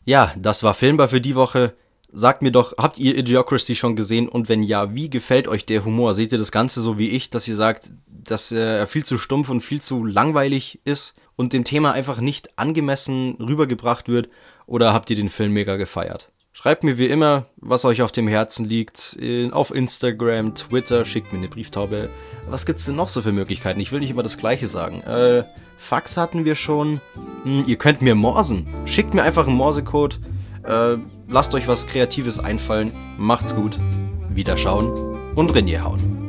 Ja, 0.04 0.32
das 0.36 0.62
war 0.62 0.74
Filmbar 0.74 1.08
für 1.08 1.20
die 1.20 1.36
Woche. 1.36 1.74
Sagt 2.10 2.42
mir 2.42 2.52
doch, 2.52 2.74
habt 2.76 2.98
ihr 2.98 3.16
Idiocracy 3.16 3.74
schon 3.74 3.96
gesehen? 3.96 4.28
Und 4.28 4.48
wenn 4.48 4.62
ja, 4.62 4.94
wie 4.94 5.08
gefällt 5.08 5.48
euch 5.48 5.64
der 5.64 5.84
Humor? 5.84 6.14
Seht 6.14 6.32
ihr 6.32 6.38
das 6.38 6.52
Ganze 6.52 6.80
so 6.80 6.98
wie 6.98 7.08
ich, 7.08 7.30
dass 7.30 7.48
ihr 7.48 7.56
sagt, 7.56 7.90
dass 8.06 8.52
er 8.52 8.86
viel 8.86 9.04
zu 9.04 9.16
stumpf 9.16 9.48
und 9.48 9.62
viel 9.62 9.80
zu 9.80 10.04
langweilig 10.04 10.80
ist 10.84 11.14
und 11.36 11.52
dem 11.52 11.64
Thema 11.64 11.92
einfach 11.92 12.20
nicht 12.20 12.58
angemessen 12.58 13.36
rübergebracht 13.36 14.08
wird? 14.08 14.28
Oder 14.66 14.92
habt 14.92 15.08
ihr 15.10 15.16
den 15.16 15.28
Film 15.28 15.52
mega 15.52 15.76
gefeiert? 15.76 16.30
Schreibt 16.62 16.85
mir 16.85 16.96
wie 16.96 17.07
immer, 17.07 17.46
was 17.57 17.85
euch 17.85 18.03
auf 18.03 18.12
dem 18.12 18.29
Herzen 18.29 18.66
liegt. 18.66 19.18
Auf 19.51 19.75
Instagram, 19.75 20.55
Twitter, 20.55 21.05
schickt 21.05 21.33
mir 21.33 21.40
eine 21.40 21.48
Brieftaube. 21.48 22.09
Was 22.48 22.66
gibt's 22.66 22.85
denn 22.85 22.94
noch 22.94 23.09
so 23.09 23.20
für 23.20 23.33
Möglichkeiten? 23.33 23.81
Ich 23.81 23.90
will 23.90 23.98
nicht 23.98 24.11
immer 24.11 24.22
das 24.22 24.38
Gleiche 24.38 24.68
sagen. 24.68 25.01
Äh, 25.01 25.42
Fax 25.77 26.16
hatten 26.16 26.44
wir 26.44 26.55
schon. 26.55 27.01
Hm, 27.42 27.64
ihr 27.66 27.75
könnt 27.75 28.01
mir 28.01 28.14
morsen. 28.14 28.68
Schickt 28.85 29.12
mir 29.12 29.25
einfach 29.25 29.48
einen 29.48 29.57
Morsecode. 29.57 30.20
Äh, 30.62 30.98
lasst 31.27 31.53
euch 31.57 31.66
was 31.66 31.88
Kreatives 31.88 32.38
einfallen. 32.38 32.92
Macht's 33.18 33.57
gut. 33.57 33.81
Wiederschauen 34.29 35.35
und 35.35 35.51
Rinje 35.53 35.83
hauen. 35.83 36.22